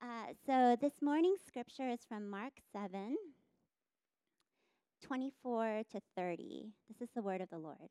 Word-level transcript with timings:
Uh, 0.00 0.32
so 0.46 0.76
this 0.80 1.02
morning's 1.02 1.40
scripture 1.44 1.88
is 1.88 1.98
from 2.08 2.30
Mark 2.30 2.52
7 2.72 3.16
24 5.04 5.82
to 5.90 6.00
30. 6.16 6.72
This 6.88 7.08
is 7.08 7.12
the 7.16 7.22
word 7.22 7.40
of 7.40 7.50
the 7.50 7.58
Lord. 7.58 7.88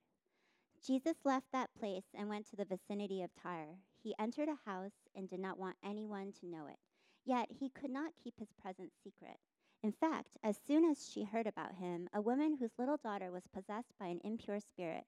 Jesus 0.86 1.16
left 1.26 1.48
that 1.52 1.70
place 1.78 2.06
and 2.18 2.30
went 2.30 2.50
to 2.50 2.56
the 2.56 2.64
vicinity 2.64 3.24
of 3.24 3.32
Tyre. 3.42 3.76
He 4.02 4.16
entered 4.20 4.48
a 4.48 4.70
house 4.70 4.94
and 5.16 5.30
did 5.30 5.42
not 5.42 5.60
want 5.60 5.76
anyone 5.84 6.32
to 6.40 6.48
know 6.48 6.68
it. 6.68 6.78
Yet 7.26 7.50
he 7.60 7.70
could 7.70 7.92
not 7.92 8.14
keep 8.24 8.40
his 8.40 8.54
presence 8.62 8.94
secret. 9.04 9.38
In 9.84 9.92
fact, 9.92 10.38
as 10.44 10.58
soon 10.66 10.86
as 10.86 11.10
she 11.10 11.26
heard 11.26 11.48
about 11.48 11.76
him, 11.76 12.08
a 12.14 12.22
woman 12.22 12.56
whose 12.58 12.80
little 12.80 12.98
daughter 12.98 13.32
was 13.32 13.50
possessed 13.54 13.94
by 14.00 14.08
an 14.08 14.22
impure 14.24 14.62
spirit 14.62 15.04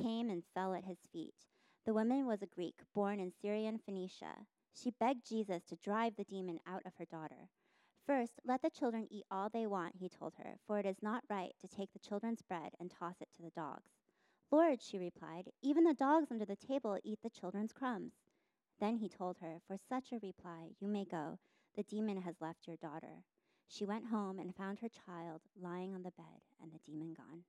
came 0.00 0.30
and 0.30 0.44
fell 0.54 0.72
at 0.72 0.84
his 0.84 0.98
feet. 1.12 1.34
The 1.84 1.94
woman 1.94 2.26
was 2.26 2.42
a 2.42 2.54
Greek, 2.54 2.76
born 2.94 3.18
in 3.18 3.32
Syrian 3.42 3.80
Phoenicia. 3.84 4.46
She 4.74 4.90
begged 4.90 5.26
Jesus 5.28 5.62
to 5.64 5.76
drive 5.76 6.16
the 6.16 6.24
demon 6.24 6.58
out 6.66 6.82
of 6.84 6.94
her 6.98 7.04
daughter. 7.04 7.48
First, 8.06 8.40
let 8.44 8.60
the 8.60 8.70
children 8.70 9.06
eat 9.10 9.24
all 9.30 9.48
they 9.48 9.66
want, 9.66 9.96
he 9.96 10.08
told 10.08 10.34
her, 10.36 10.58
for 10.66 10.78
it 10.78 10.84
is 10.84 11.02
not 11.02 11.24
right 11.30 11.54
to 11.60 11.68
take 11.68 11.92
the 11.92 11.98
children's 11.98 12.42
bread 12.42 12.72
and 12.78 12.90
toss 12.90 13.20
it 13.20 13.28
to 13.36 13.42
the 13.42 13.50
dogs. 13.50 13.92
Lord, 14.50 14.82
she 14.82 14.98
replied, 14.98 15.50
even 15.62 15.84
the 15.84 15.94
dogs 15.94 16.30
under 16.30 16.44
the 16.44 16.56
table 16.56 16.98
eat 17.02 17.20
the 17.22 17.30
children's 17.30 17.72
crumbs. 17.72 18.12
Then 18.78 18.96
he 18.96 19.08
told 19.08 19.38
her, 19.38 19.60
For 19.66 19.78
such 19.88 20.12
a 20.12 20.18
reply, 20.18 20.70
you 20.80 20.88
may 20.88 21.04
go. 21.04 21.38
The 21.76 21.82
demon 21.84 22.20
has 22.22 22.40
left 22.40 22.66
your 22.66 22.76
daughter. 22.76 23.22
She 23.68 23.86
went 23.86 24.06
home 24.06 24.38
and 24.38 24.54
found 24.54 24.80
her 24.80 24.88
child 24.88 25.40
lying 25.60 25.94
on 25.94 26.02
the 26.02 26.10
bed 26.12 26.42
and 26.60 26.72
the 26.72 26.78
demon 26.84 27.14
gone. 27.14 27.44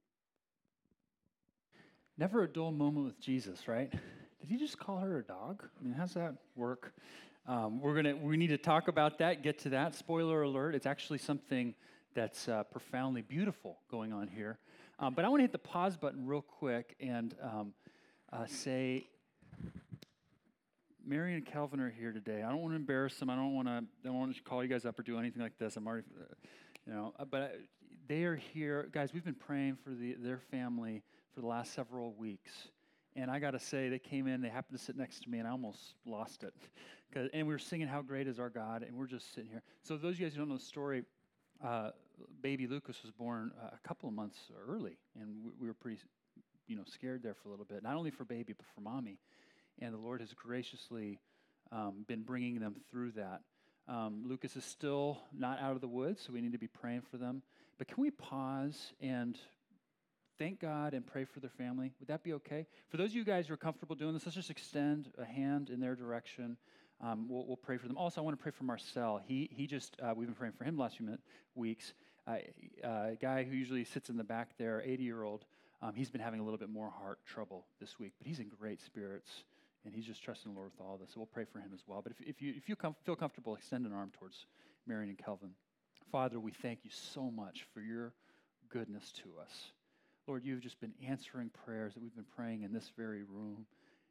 Never 2.17 2.43
a 2.43 2.47
dull 2.47 2.71
moment 2.71 3.05
with 3.05 3.19
Jesus, 3.19 3.67
right? 3.67 3.93
Did 4.39 4.49
he 4.49 4.57
just 4.57 4.77
call 4.77 4.99
her 4.99 5.19
a 5.19 5.23
dog? 5.23 5.63
I 5.79 5.83
mean, 5.83 5.93
how's 5.93 6.13
that 6.13 6.35
work? 6.55 6.93
Um, 7.47 7.79
we're 7.79 7.95
gonna 7.95 8.15
we 8.15 8.37
need 8.37 8.47
to 8.47 8.57
talk 8.57 8.87
about 8.87 9.19
that. 9.19 9.43
Get 9.43 9.59
to 9.59 9.69
that. 9.69 9.95
Spoiler 9.95 10.41
alert: 10.41 10.75
it's 10.75 10.85
actually 10.85 11.19
something 11.19 11.75
that's 12.15 12.47
uh, 12.47 12.63
profoundly 12.63 13.21
beautiful 13.21 13.77
going 13.91 14.13
on 14.13 14.27
here. 14.27 14.57
Um, 14.97 15.13
but 15.13 15.25
I 15.25 15.29
want 15.29 15.39
to 15.39 15.43
hit 15.43 15.51
the 15.51 15.59
pause 15.59 15.97
button 15.97 16.25
real 16.25 16.41
quick 16.41 16.95
and 16.99 17.35
um, 17.41 17.73
uh, 18.31 18.45
say, 18.45 19.07
Mary 21.05 21.33
and 21.35 21.45
Calvin 21.45 21.79
are 21.81 21.89
here 21.89 22.13
today. 22.13 22.41
I 22.41 22.49
don't 22.49 22.61
want 22.61 22.71
to 22.71 22.77
embarrass 22.77 23.17
them. 23.17 23.29
I 23.29 23.35
don't 23.35 23.53
want 23.53 23.67
to. 23.67 23.73
I 23.73 24.07
don't 24.07 24.17
want 24.17 24.35
to 24.35 24.41
call 24.41 24.63
you 24.63 24.69
guys 24.69 24.85
up 24.85 24.97
or 24.97 25.03
do 25.03 25.19
anything 25.19 25.41
like 25.41 25.57
this. 25.59 25.75
I'm 25.77 25.85
already, 25.85 26.07
you 26.87 26.93
know. 26.93 27.13
Uh, 27.19 27.25
but 27.25 27.41
uh, 27.41 27.47
they 28.07 28.23
are 28.23 28.35
here, 28.35 28.89
guys. 28.91 29.13
We've 29.13 29.23
been 29.23 29.35
praying 29.35 29.77
for 29.83 29.91
the, 29.91 30.15
their 30.17 30.39
family 30.51 31.03
for 31.33 31.41
the 31.41 31.47
last 31.47 31.73
several 31.73 32.13
weeks. 32.13 32.69
And 33.15 33.31
I 33.31 33.39
got 33.39 33.51
to 33.51 33.59
say, 33.59 33.87
they 33.89 33.99
came 33.99 34.27
in, 34.27 34.41
they 34.41 34.49
happened 34.49 34.77
to 34.77 34.83
sit 34.83 34.97
next 34.97 35.23
to 35.23 35.29
me, 35.29 35.39
and 35.39 35.47
I 35.47 35.51
almost 35.51 35.95
lost 36.05 36.43
it. 36.43 36.53
And 37.33 37.47
we 37.47 37.53
were 37.53 37.59
singing, 37.59 37.87
How 37.87 38.01
Great 38.01 38.27
is 38.27 38.39
Our 38.39 38.49
God, 38.49 38.83
and 38.83 38.97
we're 38.97 39.07
just 39.07 39.33
sitting 39.33 39.49
here. 39.49 39.63
So, 39.83 39.95
those 39.95 40.15
of 40.15 40.19
you 40.19 40.25
guys 40.25 40.33
who 40.33 40.39
don't 40.39 40.49
know 40.49 40.57
the 40.57 40.63
story, 40.63 41.03
uh, 41.63 41.91
baby 42.41 42.67
Lucas 42.67 43.01
was 43.03 43.11
born 43.11 43.51
a 43.61 43.87
couple 43.87 44.09
of 44.09 44.15
months 44.15 44.37
early, 44.67 44.97
and 45.19 45.29
we, 45.43 45.51
we, 45.61 45.67
were 45.67 45.73
pretty, 45.73 45.97
you 46.67 46.75
know, 46.75 46.83
scared 46.85 47.23
there 47.23 47.33
for 47.33 47.47
a 47.47 47.51
little 47.51 47.65
bit. 47.65 47.83
Not 47.83 47.95
only 47.95 48.11
for 48.11 48.25
baby, 48.25 48.53
but 48.53 48.65
for 48.75 48.81
mommy. 48.81 49.19
And 49.79 49.93
the 49.93 49.97
Lord 49.97 50.19
has 50.21 50.33
graciously 50.33 51.19
um, 51.71 52.05
been 52.07 52.23
bringing 52.23 52.59
them 52.59 52.75
through 52.89 53.11
that. 53.11 53.41
Um, 53.87 54.23
Lucas 54.25 54.55
is 54.55 54.65
still 54.65 55.19
not 55.37 55.61
out 55.61 55.73
of 55.73 55.81
the 55.81 55.87
woods, 55.87 56.23
so 56.25 56.33
we 56.33 56.41
need 56.41 56.53
to 56.53 56.57
be 56.57 56.67
praying 56.67 57.03
for 57.09 57.17
them. 57.17 57.43
But 57.77 57.87
can 57.87 58.01
we 58.01 58.11
pause 58.11 58.93
and 58.99 59.37
thank 60.37 60.59
God 60.59 60.93
and 60.93 61.05
pray 61.05 61.25
for 61.25 61.39
their 61.39 61.49
family. 61.49 61.93
Would 61.99 62.07
that 62.07 62.23
be 62.23 62.33
okay? 62.33 62.65
For 62.89 62.97
those 62.97 63.09
of 63.09 63.15
you 63.15 63.23
guys 63.23 63.47
who 63.47 63.53
are 63.53 63.57
comfortable 63.57 63.95
doing 63.95 64.13
this, 64.13 64.25
let's 64.25 64.35
just 64.35 64.49
extend 64.49 65.11
a 65.17 65.25
hand 65.25 65.69
in 65.69 65.79
their 65.79 65.95
direction. 65.95 66.57
Um, 67.01 67.27
we'll, 67.27 67.45
we'll, 67.45 67.57
pray 67.57 67.77
for 67.77 67.87
them. 67.87 67.97
Also, 67.97 68.21
I 68.21 68.23
want 68.23 68.37
to 68.37 68.41
pray 68.41 68.51
for 68.51 68.63
Marcel. 68.63 69.21
He, 69.25 69.49
he 69.51 69.67
just, 69.67 69.97
uh, 70.01 70.13
we've 70.15 70.27
been 70.27 70.35
praying 70.35 70.53
for 70.57 70.63
him 70.63 70.75
the 70.75 70.81
last 70.81 70.97
few 70.97 71.05
minute, 71.05 71.21
weeks. 71.53 71.93
Uh, 72.25 72.37
uh, 72.83 72.87
a 72.87 73.17
guy 73.19 73.43
who 73.43 73.55
usually 73.55 73.83
sits 73.83 74.09
in 74.09 74.17
the 74.17 74.23
back 74.23 74.57
there, 74.57 74.81
80 74.83 75.03
year 75.03 75.23
old, 75.23 75.45
um, 75.81 75.93
he's 75.93 76.09
been 76.09 76.21
having 76.21 76.39
a 76.39 76.43
little 76.43 76.57
bit 76.57 76.69
more 76.69 76.89
heart 76.89 77.19
trouble 77.25 77.65
this 77.79 77.99
week, 77.99 78.13
but 78.17 78.27
he's 78.27 78.39
in 78.39 78.47
great 78.47 78.81
spirits 78.81 79.43
and 79.83 79.93
he's 79.93 80.05
just 80.05 80.23
trusting 80.23 80.51
the 80.51 80.57
Lord 80.57 80.71
with 80.71 80.85
all 80.85 80.97
this. 80.97 81.11
So 81.13 81.19
we'll 81.19 81.27
pray 81.27 81.45
for 81.45 81.59
him 81.59 81.71
as 81.73 81.81
well. 81.85 82.01
But 82.01 82.13
if, 82.13 82.27
if 82.27 82.41
you, 82.41 82.53
if 82.55 82.67
you 82.69 82.75
com- 82.75 82.95
feel 83.03 83.15
comfortable, 83.15 83.55
extend 83.55 83.85
an 83.85 83.93
arm 83.93 84.11
towards 84.17 84.45
Marion 84.87 85.09
and 85.09 85.17
Kelvin. 85.17 85.51
Father, 86.11 86.39
we 86.39 86.51
thank 86.51 86.79
you 86.83 86.91
so 86.91 87.29
much 87.29 87.67
for 87.73 87.81
your 87.81 88.13
goodness 88.69 89.11
to 89.23 89.39
us. 89.41 89.71
Lord, 90.27 90.43
you've 90.43 90.61
just 90.61 90.81
been 90.81 90.93
answering 91.07 91.51
prayers 91.65 91.93
that 91.93 92.01
we've 92.01 92.15
been 92.15 92.25
praying 92.35 92.63
in 92.63 92.73
this 92.73 92.91
very 92.97 93.23
room 93.23 93.65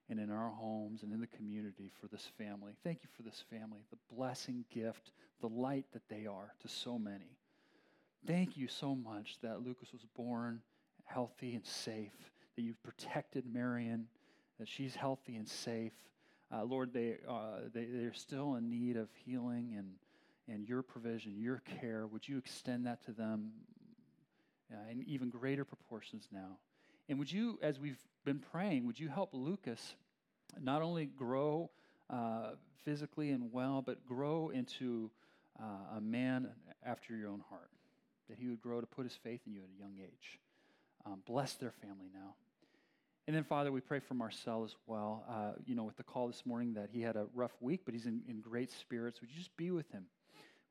and 0.09 0.21
in 0.21 0.31
our 0.31 0.51
homes 0.51 1.03
and 1.03 1.13
in 1.13 1.21
the 1.21 1.27
community 1.27 1.91
for 2.01 2.07
this 2.07 2.29
family. 2.39 2.73
Thank 2.85 3.01
you 3.03 3.09
for 3.17 3.23
this 3.23 3.43
family, 3.51 3.81
the 3.91 4.15
blessing, 4.15 4.65
gift, 4.73 5.11
the 5.41 5.49
light 5.49 5.87
that 5.93 6.09
they 6.09 6.27
are 6.27 6.55
to 6.61 6.69
so 6.69 6.99
many. 6.99 7.37
Thank 8.27 8.57
you 8.57 8.69
so 8.69 8.95
much 8.95 9.39
that 9.43 9.63
Lucas 9.63 9.93
was 9.93 10.07
born 10.17 10.61
healthy 11.05 11.55
and 11.55 11.67
safe, 11.67 12.13
that 12.55 12.63
you've 12.63 12.83
protected 12.83 13.45
Marion, 13.53 14.07
that 14.61 14.69
she's 14.69 14.95
healthy 14.95 15.37
and 15.37 15.49
safe. 15.49 15.93
Uh, 16.53 16.63
Lord, 16.65 16.93
they, 16.93 17.17
uh, 17.29 17.69
they, 17.75 17.87
they're 17.87 18.15
still 18.15 18.55
in 18.55 18.71
need 18.71 18.97
of 18.97 19.09
healing 19.25 19.75
and, 19.77 19.89
and 20.49 20.69
your 20.69 20.83
provision, 20.83 21.35
your 21.37 21.61
care. 21.81 22.07
Would 22.07 22.29
you 22.29 22.39
extend 22.39 22.87
that 22.87 23.05
to 23.07 23.13
them 23.13 23.51
uh, 24.73 24.91
in 24.91 25.03
even 25.07 25.31
greater 25.31 25.65
proportions 25.65 26.29
now. 26.33 26.59
And 27.09 27.19
would 27.19 27.31
you, 27.31 27.59
as 27.63 27.79
we've 27.79 27.99
been 28.25 28.39
praying, 28.39 28.87
would 28.87 28.99
you 28.99 29.09
help 29.09 29.31
Lucas 29.33 29.95
not 30.61 30.83
only 30.83 31.07
grow 31.07 31.71
uh, 32.11 32.53
physically 32.85 33.31
and 33.31 33.53
well, 33.53 33.83
but 33.83 34.07
grow 34.07 34.51
into 34.51 35.11
uh, 35.61 35.97
a 35.99 36.01
man 36.01 36.49
after 36.85 37.15
your 37.15 37.29
own 37.29 37.43
heart? 37.51 37.71
That 38.29 38.39
he 38.39 38.49
would 38.49 38.63
grow 38.63 38.81
to 38.81 38.87
put 38.87 39.05
his 39.05 39.15
faith 39.23 39.41
in 39.47 39.53
you 39.53 39.61
at 39.61 39.69
a 39.77 39.79
young 39.79 39.97
age. 40.01 40.41
Um, 41.05 41.23
bless 41.27 41.55
their 41.55 41.73
family 41.83 42.09
now. 42.15 42.35
And 43.27 43.35
then, 43.35 43.45
Father, 43.45 43.73
we 43.73 43.81
pray 43.81 44.01
for 44.01 44.15
Marcel 44.15 44.65
as 44.65 44.75
well. 44.87 45.25
Uh, 45.29 45.53
you 45.67 45.75
know, 45.75 45.85
with 45.85 45.97
the 45.97 46.03
call 46.03 46.27
this 46.27 46.45
morning 46.45 46.75
that 46.75 46.91
he 46.93 47.01
had 47.01 47.17
a 47.17 47.27
rough 47.35 47.53
week, 47.61 47.81
but 47.85 47.95
he's 47.95 48.07
in, 48.07 48.23
in 48.29 48.41
great 48.41 48.71
spirits. 48.71 49.21
Would 49.21 49.31
you 49.31 49.37
just 49.37 49.57
be 49.57 49.71
with 49.71 49.91
him? 49.91 50.05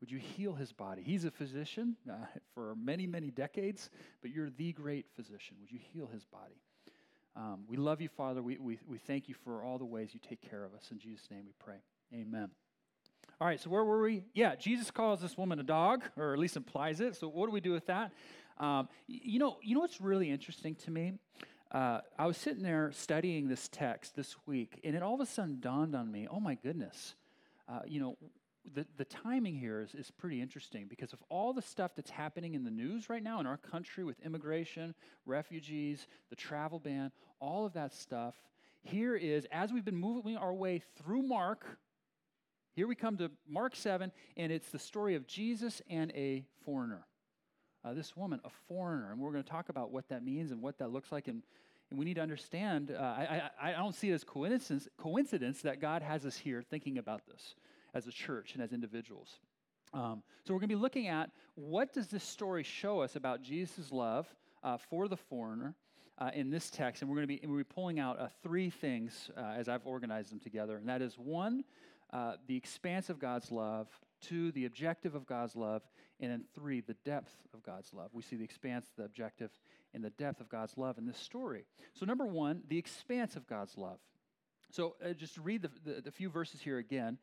Would 0.03 0.12
you 0.12 0.19
heal 0.19 0.53
his 0.53 0.74
body? 0.74 1.02
He's 1.02 1.24
a 1.24 1.31
physician 1.31 1.96
uh, 2.12 2.16
for 2.53 2.75
many, 2.75 3.08
many 3.08 3.31
decades, 3.31 3.90
but 4.22 4.31
you're 4.31 4.50
the 4.50 4.74
great 4.74 5.06
physician. 5.16 5.56
Would 5.62 5.72
you 5.72 5.80
heal 5.94 6.09
his 6.12 6.25
body? 6.25 6.59
Um, 7.38 7.64
we 7.69 7.78
love 7.78 8.02
you, 8.02 8.09
Father. 8.09 8.41
We, 8.41 8.58
we, 8.58 8.80
we 8.86 8.97
thank 8.97 9.30
you 9.30 9.36
for 9.46 9.64
all 9.64 9.78
the 9.78 9.86
ways 9.86 10.09
you 10.12 10.19
take 10.19 10.41
care 10.41 10.66
of 10.66 10.74
us. 10.74 10.90
In 10.91 11.00
Jesus' 11.00 11.31
name 11.31 11.44
we 11.46 11.53
pray. 11.58 11.78
Amen. 12.14 12.50
All 13.40 13.47
right, 13.47 13.58
so 13.62 13.69
where 13.69 13.86
were 13.86 14.02
we? 14.02 14.25
Yeah, 14.34 14.58
Jesus 14.58 14.91
calls 14.91 15.22
this 15.22 15.38
woman 15.38 15.62
a 15.62 15.64
dog, 15.64 16.03
or 16.18 16.34
at 16.34 16.40
least 16.40 16.58
implies 16.58 17.00
it. 17.00 17.16
So 17.16 17.30
what 17.30 17.46
do 17.46 17.53
we 17.53 17.62
do 17.62 17.72
with 17.72 17.85
that? 17.85 18.12
Um, 18.58 18.90
you 19.08 19.40
know, 19.40 19.56
you 19.64 19.74
know 19.74 19.80
what's 19.80 20.02
really 20.02 20.30
interesting 20.30 20.75
to 20.84 20.91
me? 20.91 21.14
Uh, 21.72 22.02
I 22.20 22.25
was 22.25 22.35
sitting 22.35 22.62
there 22.62 22.91
studying 22.91 23.47
this 23.47 23.70
text 23.70 24.18
this 24.18 24.35
week, 24.46 24.81
and 24.84 24.97
it 24.97 25.02
all 25.02 25.14
of 25.14 25.22
a 25.22 25.25
sudden 25.25 25.62
dawned 25.62 25.96
on 25.96 26.12
me. 26.12 26.28
Oh 26.30 26.41
my 26.41 26.56
goodness! 26.56 27.16
Uh, 27.70 27.80
you 27.88 28.02
know, 28.02 28.18
the, 28.74 28.85
the 28.97 29.06
timing 29.06 29.56
here 29.56 29.81
is, 29.81 29.94
is 29.94 30.12
pretty 30.12 30.41
interesting 30.41 30.88
because 30.88 31.13
of 31.13 31.19
all 31.29 31.53
the 31.53 31.62
stuff 31.62 31.91
that's 31.96 32.09
happening 32.09 32.53
in 32.53 32.63
the 32.63 32.72
news 32.72 33.09
right 33.09 33.22
now 33.22 33.40
in 33.40 33.46
our 33.46 33.57
country 33.57 34.03
with 34.03 34.19
immigration, 34.22 34.96
refugees, 35.25 36.07
the 36.29 36.35
travel 36.35 36.79
ban, 36.79 37.12
all 37.40 37.66
of 37.66 37.73
that 37.73 37.94
stuff. 37.94 38.35
Here 38.81 39.16
is, 39.16 39.46
as 39.52 39.72
we've 39.72 39.85
been 39.85 39.96
moving 39.96 40.38
our 40.38 40.53
way 40.53 40.81
through 40.97 41.23
Mark, 41.23 41.78
here 42.75 42.88
we 42.88 42.96
come 42.96 43.18
to 43.18 43.29
Mark 43.47 43.75
7, 43.75 44.12
and 44.35 44.52
it's 44.52 44.69
the 44.69 44.79
story 44.79 45.16
of 45.16 45.28
Jesus 45.28 45.81
and 45.90 46.12
a 46.16 46.44
foreigner. 46.66 47.06
Uh, 47.85 47.94
this 47.94 48.16
woman, 48.16 48.40
a 48.46 48.50
foreigner. 48.68 49.12
And 49.12 49.19
we're 49.19 49.31
going 49.31 49.44
to 49.44 49.50
talk 49.50 49.69
about 49.69 49.91
what 49.91 50.07
that 50.09 50.23
means 50.23 50.52
and 50.52 50.62
what 50.62 50.79
that 50.79 50.90
looks 50.90 51.12
like. 51.12 51.28
And, 51.28 51.44
and 51.90 52.00
we 52.00 52.06
need 52.06 52.16
to 52.16 52.22
understand, 52.22 52.91
uh, 52.91 53.02
I, 53.02 53.52
I, 53.62 53.69
I 53.69 53.72
don't 53.73 53.94
see 53.94 54.09
it 54.09 54.13
as 54.13 54.23
coincidence, 54.23 54.88
coincidence 54.97 55.62
that 55.62 55.81
God 55.81 56.02
has 56.02 56.25
us 56.25 56.38
here 56.38 56.62
thinking 56.62 56.97
about 56.97 57.28
this 57.28 57.56
as 57.94 58.08
a 58.08 58.12
church 58.12 58.54
and 58.54 58.64
as 58.64 58.74
individuals. 58.74 59.40
Um, 59.94 60.23
so 60.44 60.53
we're 60.53 60.59
going 60.59 60.70
to 60.70 60.76
be 60.76 60.82
looking 60.82 61.08
at 61.08 61.29
what 61.56 61.94
does 61.94 62.08
this 62.08 62.23
story 62.23 62.64
show 62.64 63.02
us 63.02 63.16
about 63.16 63.44
Jesus' 63.44 63.91
love 63.91 64.28
uh, 64.64 64.78
for 64.78 65.08
the 65.08 65.17
foreigner 65.17 65.76
uh, 66.17 66.32
in 66.34 66.50
this 66.50 66.70
text, 66.70 67.02
and 67.02 67.09
we're 67.09 67.17
going 67.17 67.28
to 67.28 67.41
be, 67.41 67.47
we're 67.47 67.64
pulling 67.64 68.00
out 68.00 68.20
uh, 68.20 68.28
three 68.41 68.70
things 68.70 69.29
uh, 69.38 69.41
as 69.58 69.67
I've 69.67 69.85
organized 69.85 70.32
them 70.32 70.40
together, 70.40 70.78
and 70.78 70.88
that 70.90 71.02
is 71.02 71.16
one, 71.16 71.64
uh, 72.12 72.34
the 72.47 72.56
expanse 72.56 73.09
of 73.09 73.20
God's 73.20 73.52
love, 73.52 73.88
two, 74.22 74.52
the 74.52 74.66
objective 74.66 75.16
of 75.16 75.26
God's 75.26 75.56
love, 75.56 75.82
and 76.20 76.32
then 76.32 76.46
three, 76.56 76.82
the 76.82 76.96
depth 77.06 77.35
of 77.53 77.64
God's 77.64 77.94
love. 77.94 78.09
We 78.14 78.22
see 78.22 78.35
the 78.35 78.44
expanse, 78.44 78.85
the 78.96 79.03
objective, 79.03 79.52
and 79.94 80.03
the 80.03 80.12
depth 80.12 80.40
of 80.40 80.50
God's 80.50 80.78
love 80.78 80.97
in 80.97 81.06
this 81.06 81.17
story. 81.17 81.66
So 81.94 82.06
number 82.06 82.26
one, 82.26 82.62
the 82.67 82.78
expanse 82.78 83.35
of 83.35 83.47
God's 83.47 83.78
love. 83.78 84.00
So 84.72 84.96
uh, 85.03 85.14
just 85.14 85.38
read 85.38 85.62
the, 85.62 85.70
the, 85.84 86.02
the, 86.02 86.12
few 86.12 86.29
verses 86.29 86.59
here 86.59 86.79
again 86.79 87.20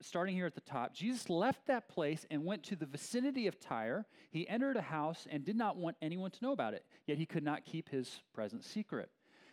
starting 0.00 0.34
here 0.34 0.46
at 0.46 0.54
the 0.54 0.60
top, 0.60 0.94
Jesus 0.94 1.28
left 1.28 1.66
that 1.66 1.88
place 1.88 2.26
and 2.30 2.44
went 2.44 2.62
to 2.64 2.76
the 2.76 2.86
vicinity 2.86 3.46
of 3.46 3.60
Tyre. 3.60 4.06
He 4.30 4.48
entered 4.48 4.76
a 4.76 4.82
house 4.82 5.26
and 5.30 5.44
did 5.44 5.56
not 5.56 5.76
want 5.76 5.96
anyone 6.02 6.30
to 6.30 6.42
know 6.42 6.52
about 6.52 6.74
it, 6.74 6.84
yet 7.06 7.18
he 7.18 7.26
could 7.26 7.44
not 7.44 7.64
keep 7.64 7.88
his 7.88 8.20
presence 8.32 8.66
secret. 8.66 9.10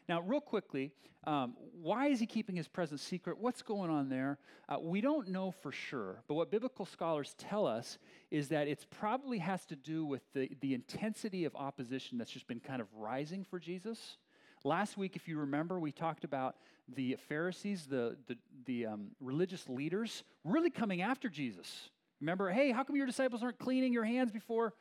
Now, 0.09 0.21
real 0.21 0.41
quickly, 0.41 0.91
um, 1.25 1.55
why 1.79 2.07
is 2.07 2.19
he 2.19 2.25
keeping 2.25 2.55
his 2.55 2.67
presence 2.67 3.01
secret? 3.01 3.37
What's 3.37 3.61
going 3.61 3.91
on 3.91 4.09
there? 4.09 4.39
Uh, 4.67 4.77
we 4.79 4.99
don't 4.99 5.29
know 5.29 5.51
for 5.51 5.71
sure, 5.71 6.23
but 6.27 6.33
what 6.33 6.49
biblical 6.49 6.85
scholars 6.85 7.35
tell 7.37 7.67
us 7.67 7.99
is 8.31 8.47
that 8.49 8.67
it 8.67 8.85
probably 8.89 9.37
has 9.37 9.65
to 9.67 9.75
do 9.75 10.03
with 10.03 10.21
the, 10.33 10.49
the 10.61 10.73
intensity 10.73 11.45
of 11.45 11.55
opposition 11.55 12.17
that's 12.17 12.31
just 12.31 12.47
been 12.47 12.59
kind 12.59 12.81
of 12.81 12.87
rising 12.93 13.43
for 13.43 13.59
Jesus. 13.59 14.17
Last 14.63 14.95
week, 14.95 15.15
if 15.15 15.27
you 15.27 15.39
remember, 15.39 15.79
we 15.79 15.91
talked 15.91 16.23
about 16.23 16.55
the 16.87 17.17
Pharisees, 17.27 17.87
the, 17.87 18.15
the, 18.27 18.37
the 18.65 18.85
um, 18.85 19.07
religious 19.19 19.67
leaders, 19.67 20.23
really 20.43 20.69
coming 20.69 21.01
after 21.01 21.29
Jesus. 21.29 21.89
Remember, 22.19 22.51
hey, 22.51 22.71
how 22.71 22.83
come 22.83 22.95
your 22.95 23.07
disciples 23.07 23.41
aren't 23.41 23.57
cleaning 23.57 23.91
your 23.91 24.03
hands 24.03 24.31
before 24.31 24.73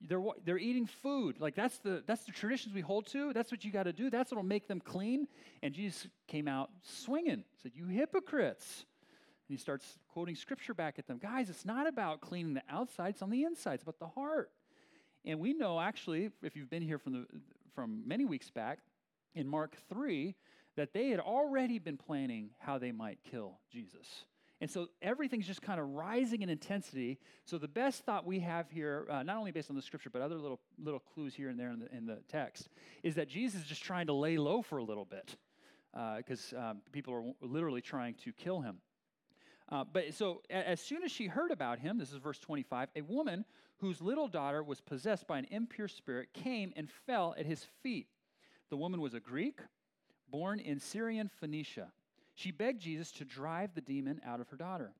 they're, 0.00 0.22
they're 0.44 0.58
eating 0.58 0.86
food? 0.86 1.40
Like, 1.40 1.54
that's 1.54 1.78
the, 1.78 2.02
that's 2.04 2.24
the 2.24 2.32
traditions 2.32 2.74
we 2.74 2.80
hold 2.80 3.06
to. 3.08 3.32
That's 3.32 3.52
what 3.52 3.64
you 3.64 3.70
got 3.70 3.84
to 3.84 3.92
do. 3.92 4.10
That's 4.10 4.32
what 4.32 4.38
will 4.38 4.48
make 4.48 4.66
them 4.66 4.80
clean. 4.80 5.28
And 5.62 5.72
Jesus 5.72 6.08
came 6.26 6.48
out 6.48 6.70
swinging, 6.82 7.44
said, 7.62 7.72
You 7.76 7.86
hypocrites. 7.86 8.84
And 9.48 9.56
he 9.56 9.60
starts 9.60 9.98
quoting 10.08 10.34
scripture 10.34 10.74
back 10.74 10.98
at 10.98 11.06
them. 11.06 11.18
Guys, 11.18 11.48
it's 11.48 11.64
not 11.64 11.86
about 11.86 12.20
cleaning 12.20 12.54
the 12.54 12.62
outside, 12.68 13.10
it's 13.10 13.22
on 13.22 13.30
the 13.30 13.44
inside, 13.44 13.74
it's 13.74 13.84
about 13.84 14.00
the 14.00 14.08
heart. 14.08 14.50
And 15.24 15.38
we 15.38 15.52
know, 15.52 15.78
actually, 15.78 16.30
if 16.42 16.56
you've 16.56 16.70
been 16.70 16.82
here 16.82 16.98
from, 16.98 17.12
the, 17.12 17.26
from 17.74 18.02
many 18.06 18.24
weeks 18.24 18.50
back, 18.50 18.80
in 19.38 19.46
Mark 19.48 19.76
3, 19.88 20.34
that 20.76 20.92
they 20.92 21.08
had 21.08 21.20
already 21.20 21.78
been 21.78 21.96
planning 21.96 22.50
how 22.58 22.78
they 22.78 22.92
might 22.92 23.18
kill 23.30 23.58
Jesus. 23.70 24.24
And 24.60 24.68
so 24.68 24.88
everything's 25.00 25.46
just 25.46 25.62
kind 25.62 25.78
of 25.78 25.88
rising 25.88 26.42
in 26.42 26.48
intensity. 26.48 27.18
So 27.44 27.58
the 27.58 27.68
best 27.68 28.04
thought 28.04 28.26
we 28.26 28.40
have 28.40 28.68
here, 28.70 29.06
uh, 29.08 29.22
not 29.22 29.36
only 29.36 29.52
based 29.52 29.70
on 29.70 29.76
the 29.76 29.82
scripture, 29.82 30.10
but 30.10 30.20
other 30.20 30.34
little 30.34 30.58
little 30.82 30.98
clues 30.98 31.34
here 31.34 31.48
and 31.48 31.58
there 31.58 31.70
in 31.70 31.78
the, 31.78 31.96
in 31.96 32.06
the 32.06 32.18
text, 32.28 32.68
is 33.04 33.14
that 33.14 33.28
Jesus 33.28 33.60
is 33.62 33.66
just 33.66 33.82
trying 33.82 34.08
to 34.08 34.12
lay 34.12 34.36
low 34.36 34.60
for 34.60 34.78
a 34.78 34.84
little 34.84 35.04
bit, 35.04 35.36
because 36.16 36.52
uh, 36.56 36.70
um, 36.70 36.82
people 36.90 37.14
are 37.14 37.46
literally 37.46 37.80
trying 37.80 38.14
to 38.24 38.32
kill 38.32 38.60
him. 38.60 38.78
Uh, 39.70 39.84
but 39.92 40.14
so 40.14 40.42
as 40.50 40.80
soon 40.80 41.04
as 41.04 41.12
she 41.12 41.26
heard 41.26 41.52
about 41.52 41.78
him, 41.78 41.98
this 41.98 42.10
is 42.10 42.16
verse 42.16 42.38
25, 42.40 42.88
a 42.96 43.02
woman 43.02 43.44
whose 43.78 44.00
little 44.00 44.26
daughter 44.26 44.62
was 44.62 44.80
possessed 44.80 45.26
by 45.26 45.38
an 45.38 45.46
impure 45.50 45.88
spirit 45.88 46.32
came 46.32 46.72
and 46.74 46.90
fell 47.06 47.34
at 47.38 47.46
his 47.46 47.64
feet. 47.82 48.08
The 48.70 48.76
woman 48.76 49.00
was 49.00 49.14
a 49.14 49.20
Greek, 49.20 49.60
born 50.30 50.60
in 50.60 50.78
Syrian 50.78 51.30
Phoenicia. 51.40 51.88
She 52.34 52.50
begged 52.50 52.80
Jesus 52.80 53.10
to 53.12 53.24
drive 53.24 53.74
the 53.74 53.80
demon 53.80 54.20
out 54.24 54.40
of 54.40 54.48
her 54.48 54.56
daughter. 54.56 54.92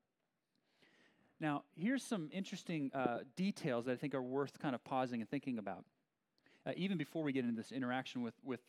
Now, 1.39 1.63
here's 1.75 2.03
some 2.03 2.29
interesting 2.33 2.91
uh, 2.93 3.19
details 3.35 3.85
that 3.85 3.93
I 3.93 3.95
think 3.95 4.13
are 4.13 4.21
worth 4.21 4.59
kind 4.59 4.75
of 4.75 4.83
pausing 4.83 5.21
and 5.21 5.29
thinking 5.29 5.57
about. 5.57 5.85
Uh, 6.65 6.71
even 6.75 6.97
before 6.97 7.23
we 7.23 7.31
get 7.31 7.45
into 7.45 7.55
this 7.55 7.71
interaction 7.71 8.21
with, 8.21 8.33
with 8.43 8.59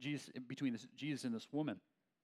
Jesus, 0.00 0.30
between 0.48 0.72
this, 0.72 0.86
Jesus 0.96 1.24
and 1.24 1.34
this 1.34 1.46
woman. 1.52 1.78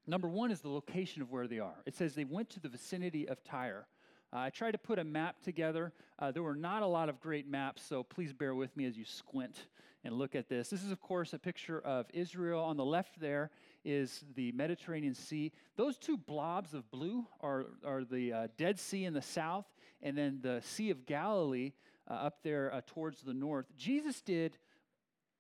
Number 0.07 0.29
one 0.29 0.51
is 0.51 0.61
the 0.61 0.69
location 0.69 1.23
of 1.23 1.31
where 1.31 1.47
they 1.47 1.61
are. 1.61 1.77
It 1.87 1.95
says 1.95 2.15
they 2.15 2.25
went 2.25 2.51
to 2.51 2.61
the 2.61 2.69
vicinity 2.69 3.29
of 3.29 3.43
Tyre. 3.45 3.87
Uh, 4.35 4.39
I 4.39 4.51
tried 4.51 4.73
to 4.73 4.79
put 4.79 4.99
a 4.99 5.05
map 5.05 5.41
together. 5.43 5.93
Uh, 6.19 6.33
there 6.33 6.43
were 6.43 6.57
not 6.57 6.83
a 6.83 6.87
lot 6.87 7.09
of 7.09 7.21
great 7.21 7.47
maps, 7.47 7.83
so 7.83 8.03
please 8.03 8.33
bear 8.33 8.53
with 8.53 8.77
me 8.77 8.85
as 8.85 8.97
you 8.97 9.05
squint 9.05 9.69
and 10.03 10.13
look 10.15 10.35
at 10.35 10.49
this. 10.49 10.71
This 10.71 10.83
is, 10.83 10.91
of 10.91 11.01
course, 11.01 11.33
a 11.33 11.39
picture 11.39 11.81
of 11.81 12.07
Israel. 12.13 12.61
On 12.61 12.77
the 12.77 12.85
left 12.85 13.21
there 13.21 13.51
is 13.85 14.25
the 14.35 14.51
Mediterranean 14.51 15.15
Sea. 15.15 15.53
Those 15.77 15.99
two 15.99 16.17
blobs 16.17 16.75
of 16.75 16.91
blue 16.91 17.27
are, 17.43 17.67
are 17.87 18.03
the 18.03 18.33
uh, 18.33 18.49
Dead 18.59 18.81
Sea 18.81 19.05
in 19.05 19.15
the 19.15 19.23
south, 19.23 19.67
and 20.03 20.19
then 20.19 20.41
the 20.43 20.61
Sea 20.65 20.91
of 20.91 21.07
Galilee 21.07 21.73
uh, 22.11 22.15
up 22.15 22.43
there 22.43 22.75
uh, 22.75 22.81
towards 22.89 23.23
the 23.23 23.35
north. 23.35 23.67
Jesus 23.79 24.21
did, 24.21 24.59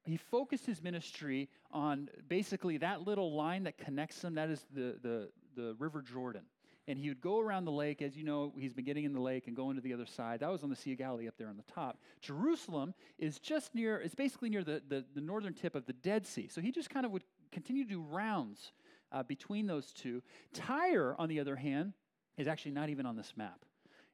he 0.05 0.17
focused 0.17 0.67
his 0.67 0.81
ministry 0.81 1.49
on 1.73 2.08
basically 2.29 2.79
that 2.79 3.05
little 3.05 3.35
line 3.35 3.64
that 3.64 3.76
connects 3.76 4.20
them. 4.20 4.37
That 4.37 4.50
is 4.50 4.64
the, 4.73 4.99
the, 5.02 5.31
the 5.56 5.75
River 5.81 6.00
Jordan 6.00 6.43
and 6.87 6.99
he 6.99 7.09
would 7.09 7.21
go 7.21 7.41
around 7.41 7.65
the 7.65 7.73
lake. 7.73 8.03
As 8.03 8.17
you 8.17 8.25
know, 8.25 8.53
he's 8.59 8.73
been 8.73 8.85
getting 8.85 9.05
in 9.05 9.13
the 9.13 9.21
lake 9.21 9.47
and 9.47 9.57
going 9.57 9.77
to 9.77 9.83
the 9.83 9.93
other 9.93 10.07
side. 10.07 10.41
That 10.41 10.51
was 10.51 10.63
on 10.63 10.71
the 10.71 10.77
Sea 10.77 10.93
of 10.93 10.99
Galilee 10.99 11.29
up 11.29 11.35
there 11.39 11.49
on 11.49 11.57
the 11.57 11.73
top. 11.73 11.99
Jerusalem 12.21 12.95
is 13.19 13.39
just 13.39 13.75
near, 13.75 13.97
it's 13.97 14.15
basically 14.15 14.51
near 14.51 14.65
the, 14.65 14.83
the, 14.89 15.05
the 15.15 15.21
northern 15.21 15.55
tip 15.55 15.75
of 15.75 15.87
the 15.87 15.93
Dead 15.93 16.27
Sea. 16.27 16.49
So 16.49 16.61
he 16.61 16.71
just 16.71 16.91
kind 16.91 17.07
of 17.07 17.13
would 17.13 17.25
continue 17.53 17.85
to 17.85 17.91
do 17.91 18.01
rounds 18.01 18.73
uh, 19.13 19.23
between 19.23 19.67
those 19.67 19.93
two. 19.93 20.23
Tyre, 20.53 21.15
on 21.19 21.29
the 21.29 21.41
other 21.41 21.57
hand, 21.57 21.95
is 22.37 22.49
actually 22.49 22.73
not 22.73 22.89
even 22.89 23.07
on 23.07 23.17
this 23.17 23.33
map. 23.37 23.65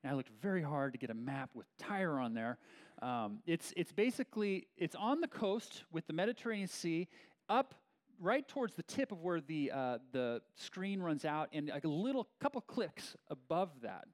And 0.03 0.13
I 0.13 0.15
looked 0.15 0.31
very 0.41 0.63
hard 0.63 0.93
to 0.93 0.99
get 0.99 1.11
a 1.11 1.15
map 1.15 1.51
with 1.55 1.67
Tyre 1.79 2.19
on 2.19 2.35
there. 2.35 2.59
Um, 3.03 3.39
it's, 3.47 3.73
it's 3.77 3.93
basically, 3.93 4.67
it's 4.77 4.95
on 4.95 5.21
the 5.21 5.29
coast 5.29 5.85
with 5.93 6.07
the 6.07 6.13
Mediterranean 6.13 6.69
Sea 6.69 7.09
up 7.49 7.75
right 8.21 8.47
towards 8.47 8.75
the 8.75 8.83
tip 8.83 9.13
of 9.13 9.21
where 9.23 9.41
the, 9.41 9.73
uh, 9.73 9.99
the 10.13 10.43
screen 10.55 11.01
runs 11.01 11.25
out 11.25 11.49
and 11.53 11.69
like 11.69 11.85
a 11.85 11.89
little 11.89 12.29
couple 12.41 12.61
clicks 12.61 13.17
above 13.29 13.71
that. 13.83 14.07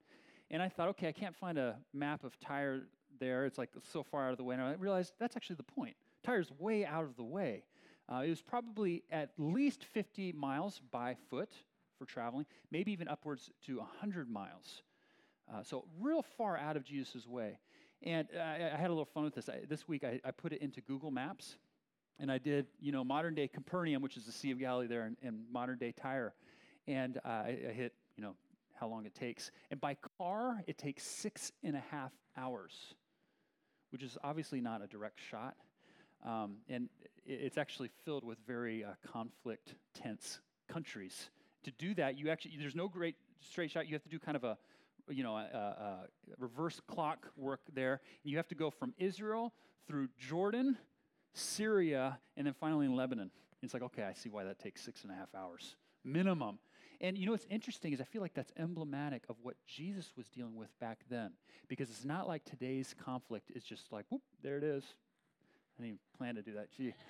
And 0.51 0.63
I 0.63 0.69
thought, 0.69 0.89
okay, 0.91 1.09
I 1.09 1.13
can't 1.13 1.35
find 1.35 1.59
a 1.59 1.77
map 1.93 2.23
of 2.25 2.39
Tyre 2.39 2.83
there. 3.19 3.45
It's 3.47 3.59
like 3.59 3.71
so 3.93 4.03
far 4.03 4.27
out 4.27 4.33
of 4.33 4.39
the 4.39 4.45
way. 4.45 4.55
And 4.55 4.63
I 4.63 4.75
realized 4.75 5.13
that's 5.19 5.37
actually 5.37 5.57
the 5.57 5.65
point. 5.65 5.97
Tyre's 6.23 6.53
way 6.59 6.87
out 6.87 7.05
of 7.05 7.17
the 7.17 7.25
way. 7.25 7.65
Uh, 8.11 8.23
it 8.25 8.31
was 8.31 8.43
probably 8.43 9.03
at 9.11 9.31
least 9.37 9.85
50 9.85 10.33
miles 10.33 10.81
by 10.93 11.17
foot 11.29 11.51
for 11.99 12.05
traveling, 12.05 12.47
maybe 12.71 12.93
even 12.93 13.09
upwards 13.09 13.51
to 13.67 13.79
100 13.79 14.31
miles. 14.31 14.83
Uh, 15.53 15.63
so, 15.63 15.85
real 16.01 16.23
far 16.23 16.57
out 16.57 16.77
of 16.77 16.85
Jesus' 16.85 17.27
way. 17.27 17.59
And 18.03 18.29
I, 18.37 18.71
I, 18.75 18.77
had 18.77 18.89
a 18.89 18.93
little 18.93 19.05
fun 19.05 19.25
with 19.25 19.35
this. 19.35 19.49
I, 19.49 19.61
this 19.69 19.89
week, 19.89 20.05
I, 20.05 20.21
I, 20.25 20.31
put 20.31 20.53
it 20.53 20.61
into 20.61 20.81
Google 20.81 21.11
Maps, 21.11 21.57
and 22.19 22.31
I 22.31 22.39
did, 22.39 22.67
you 22.81 22.93
know, 22.93 23.05
modern 23.05 23.35
day 23.35 23.49
Capernaum, 23.49 24.03
which 24.03 24.17
is 24.17 24.25
the 24.25 24.33
Sea 24.33 24.51
of 24.51 24.59
Galilee 24.59 24.87
there, 24.87 25.11
and, 25.23 25.39
modern 25.53 25.79
day 25.79 25.93
Tyre. 25.93 26.35
And 26.87 27.19
uh, 27.19 27.29
I, 27.29 27.59
I 27.69 27.73
hit, 27.73 27.93
you 28.17 28.23
know, 28.23 28.35
how 28.75 28.89
long 28.89 29.07
it 29.07 29.15
takes. 29.15 29.51
And 29.71 29.81
by 29.81 29.97
car, 30.19 30.63
it 30.67 30.79
takes 30.79 31.03
six 31.03 31.53
and 31.63 31.77
a 31.77 31.83
half 31.91 32.13
hours, 32.37 32.95
which 33.91 34.03
is 34.03 34.17
obviously 34.23 34.61
not 34.61 34.83
a 34.83 34.87
direct 34.87 35.21
shot. 35.21 35.57
Um, 36.25 36.57
and 36.69 36.89
it's 37.25 37.59
actually 37.59 37.91
filled 38.05 38.25
with 38.25 38.39
very 38.47 38.85
uh, 38.85 38.91
conflict 39.13 39.75
tense 39.95 40.41
countries. 40.69 41.31
To 41.65 41.71
do 41.73 41.95
that, 41.95 42.19
you 42.19 42.31
actually, 42.31 42.53
there's 42.59 42.77
no 42.77 42.89
great 42.89 43.17
straight 43.41 43.71
shot. 43.71 43.87
You 43.87 43.95
have 43.95 44.03
to 44.03 44.09
do 44.09 44.19
kind 44.19 44.37
of 44.37 44.45
a, 44.45 44.57
you 45.09 45.23
know, 45.23 45.37
a, 45.37 45.41
a 45.41 45.99
reverse 46.39 46.81
clock 46.87 47.29
work 47.37 47.61
there. 47.75 48.01
You 48.25 48.37
have 48.39 48.49
to 48.49 48.55
go 48.55 48.71
from 48.71 48.95
Israel 48.99 49.53
through 49.87 50.09
Jordan 50.19 50.77
Syria, 51.37 52.19
and 52.37 52.47
then 52.47 52.55
finally 52.55 52.87
in 52.87 52.97
Lebanon. 52.97 53.31
It's 53.63 53.75
like, 53.75 53.83
okay, 53.83 54.05
I 54.05 54.13
see 54.13 54.29
why 54.29 54.45
that 54.45 54.59
takes 54.59 54.83
six 54.83 55.03
and 55.03 55.13
a 55.13 55.15
half 55.15 55.35
hours 55.35 55.77
minimum. 56.05 56.59
And 57.01 57.19
you 57.19 57.27
know 57.27 57.33
what's 57.33 57.47
interesting 57.51 57.93
is 57.93 58.01
I 58.01 58.05
feel 58.05 58.23
like 58.23 58.33
that's 58.33 58.53
emblematic 58.57 59.25
of 59.29 59.37
what 59.43 59.57
Jesus 59.67 60.13
was 60.17 60.29
dealing 60.29 60.57
with 60.57 60.69
back 60.81 61.01
then. 61.11 61.33
Because 61.69 61.91
it's 61.91 62.05
not 62.05 62.27
like 62.27 62.45
today's 62.45 62.95
conflict 63.05 63.51
is 63.55 63.65
just 63.65 63.93
like, 63.93 64.07
whoop, 64.09 64.23
there 64.43 64.57
it 64.57 64.65
is. 64.65 64.85
I 65.79 65.83
didn't 65.83 65.87
even 65.87 65.99
plan 66.17 66.37
to 66.37 66.43
do 66.43 66.55
that. 66.55 66.69
Gee. 66.75 66.95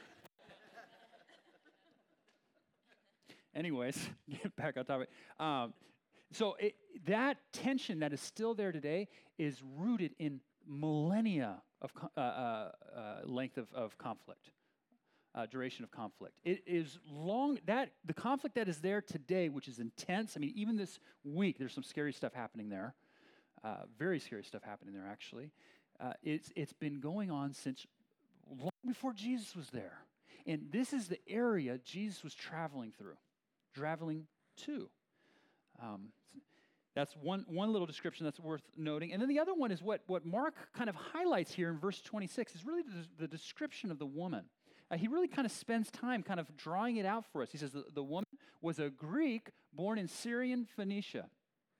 Anyways, 3.54 3.96
get 4.28 4.56
back 4.56 4.76
on 4.76 4.84
topic. 4.86 5.08
Um, 5.38 5.72
so 6.32 6.56
it, 6.58 6.74
that 7.06 7.36
tension 7.52 8.00
that 8.00 8.12
is 8.12 8.20
still 8.20 8.54
there 8.54 8.72
today 8.72 9.06
is 9.38 9.62
rooted 9.76 10.14
in 10.18 10.40
millennia 10.66 11.62
of 11.86 12.10
uh, 12.16 12.20
uh, 12.20 12.70
uh, 12.96 13.14
length 13.24 13.58
of, 13.58 13.72
of 13.72 13.96
conflict, 13.98 14.50
uh, 15.34 15.46
duration 15.46 15.84
of 15.84 15.90
conflict. 15.90 16.38
It 16.44 16.62
is 16.66 16.98
long 17.10 17.58
that 17.66 17.90
the 18.04 18.14
conflict 18.14 18.56
that 18.56 18.68
is 18.68 18.78
there 18.80 19.00
today, 19.00 19.48
which 19.48 19.68
is 19.68 19.78
intense. 19.78 20.34
I 20.36 20.40
mean, 20.40 20.52
even 20.56 20.76
this 20.76 20.98
week, 21.24 21.58
there's 21.58 21.72
some 21.72 21.84
scary 21.84 22.12
stuff 22.12 22.32
happening 22.32 22.68
there. 22.68 22.94
Uh, 23.64 23.76
very 23.98 24.18
scary 24.18 24.44
stuff 24.44 24.62
happening 24.62 24.94
there, 24.94 25.06
actually. 25.10 25.50
It's 26.22 26.52
it's 26.54 26.74
been 26.74 27.00
going 27.00 27.30
on 27.30 27.54
since 27.54 27.86
long 28.48 28.70
before 28.86 29.12
Jesus 29.14 29.56
was 29.56 29.70
there, 29.70 29.98
and 30.46 30.66
this 30.70 30.92
is 30.92 31.08
the 31.08 31.18
area 31.26 31.78
Jesus 31.78 32.22
was 32.22 32.34
traveling 32.34 32.92
through, 32.98 33.16
traveling 33.74 34.26
to. 34.64 34.90
Um, 35.82 36.08
that's 36.96 37.14
one, 37.14 37.44
one 37.46 37.72
little 37.72 37.86
description 37.86 38.24
that's 38.24 38.40
worth 38.40 38.62
noting. 38.74 39.12
And 39.12 39.20
then 39.20 39.28
the 39.28 39.38
other 39.38 39.52
one 39.52 39.70
is 39.70 39.82
what, 39.82 40.00
what 40.06 40.24
Mark 40.24 40.54
kind 40.74 40.88
of 40.88 40.96
highlights 40.96 41.52
here 41.52 41.68
in 41.68 41.78
verse 41.78 42.00
26 42.00 42.54
is 42.54 42.64
really 42.64 42.82
the, 42.82 43.06
the 43.18 43.28
description 43.28 43.90
of 43.90 43.98
the 43.98 44.06
woman. 44.06 44.46
Uh, 44.90 44.96
he 44.96 45.06
really 45.06 45.28
kind 45.28 45.44
of 45.44 45.52
spends 45.52 45.90
time 45.90 46.22
kind 46.22 46.40
of 46.40 46.56
drawing 46.56 46.96
it 46.96 47.04
out 47.04 47.26
for 47.30 47.42
us. 47.42 47.50
He 47.52 47.58
says 47.58 47.72
the, 47.72 47.84
the 47.94 48.02
woman 48.02 48.24
was 48.62 48.78
a 48.78 48.88
Greek 48.88 49.50
born 49.74 49.98
in 49.98 50.08
Syrian 50.08 50.66
Phoenicia. 50.74 51.26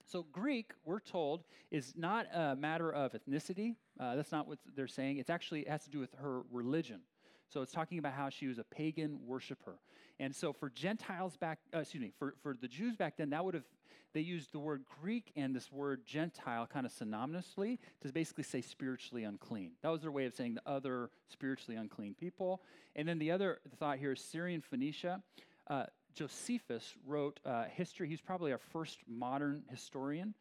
So, 0.05 0.23
Greek, 0.31 0.71
we're 0.85 0.99
told, 0.99 1.43
is 1.71 1.93
not 1.97 2.27
a 2.33 2.55
matter 2.55 2.93
of 2.93 3.13
ethnicity. 3.13 3.75
Uh, 3.99 4.15
that's 4.15 4.31
not 4.31 4.47
what 4.47 4.59
they're 4.75 4.87
saying. 4.87 5.17
It's 5.17 5.31
actually 5.31 5.61
it 5.61 5.69
has 5.69 5.83
to 5.85 5.89
do 5.89 5.99
with 5.99 6.13
her 6.21 6.43
religion. 6.51 7.01
So, 7.49 7.61
it's 7.61 7.71
talking 7.71 7.99
about 7.99 8.13
how 8.13 8.29
she 8.29 8.47
was 8.47 8.57
a 8.59 8.63
pagan 8.63 9.19
worshiper. 9.25 9.79
And 10.19 10.35
so, 10.35 10.53
for 10.53 10.69
Gentiles 10.69 11.37
back, 11.37 11.59
uh, 11.73 11.79
excuse 11.79 12.01
me, 12.01 12.11
for, 12.17 12.35
for 12.41 12.55
the 12.59 12.67
Jews 12.67 12.95
back 12.95 13.17
then, 13.17 13.29
that 13.31 13.43
would 13.43 13.53
have 13.53 13.65
they 14.13 14.21
used 14.21 14.51
the 14.51 14.59
word 14.59 14.83
Greek 15.01 15.31
and 15.35 15.55
this 15.55 15.71
word 15.71 16.01
Gentile 16.05 16.65
kind 16.65 16.85
of 16.85 16.91
synonymously 16.91 17.77
to 18.01 18.11
basically 18.11 18.45
say 18.45 18.61
spiritually 18.61 19.25
unclean. 19.25 19.73
That 19.83 19.89
was 19.89 20.01
their 20.01 20.11
way 20.11 20.25
of 20.25 20.33
saying 20.33 20.55
the 20.55 20.61
other 20.65 21.11
spiritually 21.27 21.77
unclean 21.77 22.15
people. 22.15 22.63
And 22.95 23.07
then 23.07 23.19
the 23.19 23.31
other 23.31 23.59
thought 23.79 23.97
here 23.99 24.13
is 24.13 24.21
Syrian 24.21 24.61
Phoenicia. 24.61 25.21
uh, 25.67 25.85
Josephus 26.15 26.95
wrote 27.05 27.39
uh, 27.45 27.65
history. 27.65 28.09
He's 28.09 28.21
probably 28.21 28.51
our 28.51 28.57
first 28.57 28.97
modern 29.07 29.61
historian. 29.69 30.33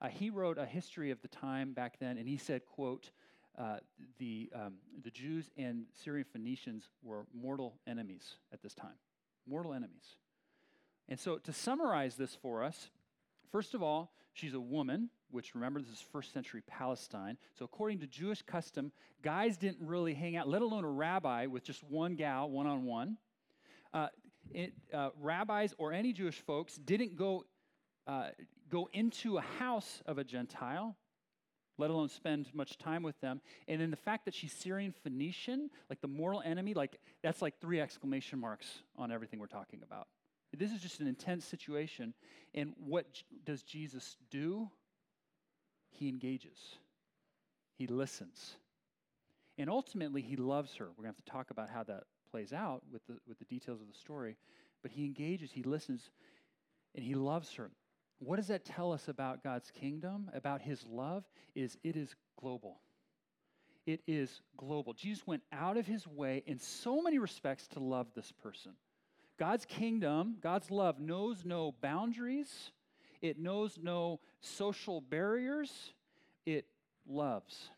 Uh, 0.00 0.08
he 0.08 0.30
wrote 0.30 0.58
a 0.58 0.66
history 0.66 1.10
of 1.10 1.20
the 1.22 1.28
time 1.28 1.72
back 1.72 1.98
then, 1.98 2.18
and 2.18 2.28
he 2.28 2.36
said, 2.36 2.64
"quote 2.66 3.10
uh, 3.58 3.78
the 4.18 4.50
um, 4.54 4.74
the 5.02 5.10
Jews 5.10 5.50
and 5.56 5.84
Syrian 6.02 6.26
Phoenicians 6.32 6.88
were 7.02 7.26
mortal 7.34 7.74
enemies 7.86 8.34
at 8.52 8.62
this 8.62 8.74
time, 8.74 8.96
mortal 9.46 9.72
enemies." 9.72 10.16
And 11.08 11.18
so, 11.18 11.38
to 11.38 11.52
summarize 11.52 12.16
this 12.16 12.34
for 12.34 12.62
us, 12.62 12.88
first 13.52 13.74
of 13.74 13.82
all, 13.82 14.12
she's 14.32 14.54
a 14.54 14.60
woman, 14.60 15.10
which 15.30 15.54
remember 15.54 15.80
this 15.80 15.90
is 15.90 16.00
first 16.00 16.32
century 16.32 16.62
Palestine. 16.66 17.36
So, 17.58 17.64
according 17.64 18.00
to 18.00 18.06
Jewish 18.06 18.42
custom, 18.42 18.90
guys 19.22 19.56
didn't 19.56 19.86
really 19.86 20.14
hang 20.14 20.36
out, 20.36 20.48
let 20.48 20.62
alone 20.62 20.84
a 20.84 20.90
rabbi 20.90 21.46
with 21.46 21.64
just 21.64 21.84
one 21.84 22.14
gal, 22.14 22.50
one 22.50 22.66
on 22.66 22.84
one. 22.84 23.18
Rabbis 25.20 25.74
or 25.78 25.92
any 25.92 26.12
Jewish 26.12 26.40
folks 26.40 26.76
didn't 26.76 27.16
go, 27.16 27.44
uh, 28.06 28.28
go 28.70 28.88
into 28.92 29.38
a 29.38 29.42
house 29.42 30.02
of 30.06 30.18
a 30.18 30.24
Gentile, 30.24 30.96
let 31.78 31.90
alone 31.90 32.08
spend 32.08 32.48
much 32.54 32.78
time 32.78 33.02
with 33.02 33.20
them. 33.20 33.40
And 33.68 33.80
then 33.80 33.90
the 33.90 33.96
fact 33.96 34.24
that 34.26 34.34
she's 34.34 34.52
Syrian 34.52 34.92
Phoenician, 35.02 35.70
like 35.90 36.00
the 36.00 36.08
mortal 36.08 36.42
enemy, 36.44 36.74
like 36.74 36.98
that's 37.22 37.42
like 37.42 37.60
three 37.60 37.80
exclamation 37.80 38.38
marks 38.38 38.82
on 38.96 39.10
everything 39.10 39.40
we're 39.40 39.46
talking 39.46 39.80
about. 39.82 40.06
This 40.56 40.72
is 40.72 40.80
just 40.80 41.00
an 41.00 41.08
intense 41.08 41.44
situation. 41.44 42.14
And 42.54 42.74
what 42.78 43.06
does 43.44 43.62
Jesus 43.62 44.16
do? 44.30 44.70
He 45.90 46.08
engages, 46.08 46.58
he 47.76 47.86
listens. 47.86 48.56
And 49.56 49.70
ultimately, 49.70 50.20
he 50.20 50.34
loves 50.34 50.74
her. 50.76 50.86
We're 50.86 51.04
going 51.04 51.14
to 51.14 51.16
have 51.16 51.24
to 51.24 51.30
talk 51.30 51.50
about 51.52 51.70
how 51.70 51.84
that 51.84 52.02
plays 52.28 52.52
out 52.52 52.82
with 52.90 53.06
the, 53.06 53.18
with 53.28 53.38
the 53.38 53.44
details 53.44 53.80
of 53.80 53.86
the 53.86 53.96
story. 53.96 54.36
But 54.82 54.90
he 54.90 55.04
engages, 55.04 55.52
he 55.52 55.62
listens, 55.62 56.10
and 56.96 57.04
he 57.04 57.14
loves 57.14 57.54
her. 57.54 57.70
What 58.18 58.36
does 58.36 58.48
that 58.48 58.64
tell 58.64 58.92
us 58.92 59.08
about 59.08 59.42
God's 59.42 59.70
kingdom, 59.70 60.30
about 60.34 60.62
his 60.62 60.84
love? 60.86 61.24
Is 61.54 61.76
it 61.82 61.96
is 61.96 62.14
global. 62.40 62.80
It 63.86 64.00
is 64.06 64.40
global. 64.56 64.94
Jesus 64.94 65.26
went 65.26 65.42
out 65.52 65.76
of 65.76 65.86
his 65.86 66.06
way 66.06 66.42
in 66.46 66.58
so 66.58 67.02
many 67.02 67.18
respects 67.18 67.68
to 67.68 67.80
love 67.80 68.06
this 68.14 68.32
person. 68.32 68.72
God's 69.38 69.64
kingdom, 69.66 70.36
God's 70.40 70.70
love 70.70 71.00
knows 71.00 71.44
no 71.44 71.74
boundaries, 71.82 72.70
it 73.20 73.38
knows 73.38 73.78
no 73.82 74.20
social 74.40 75.00
barriers, 75.00 75.92
it 76.46 76.66
loves. 77.06 77.70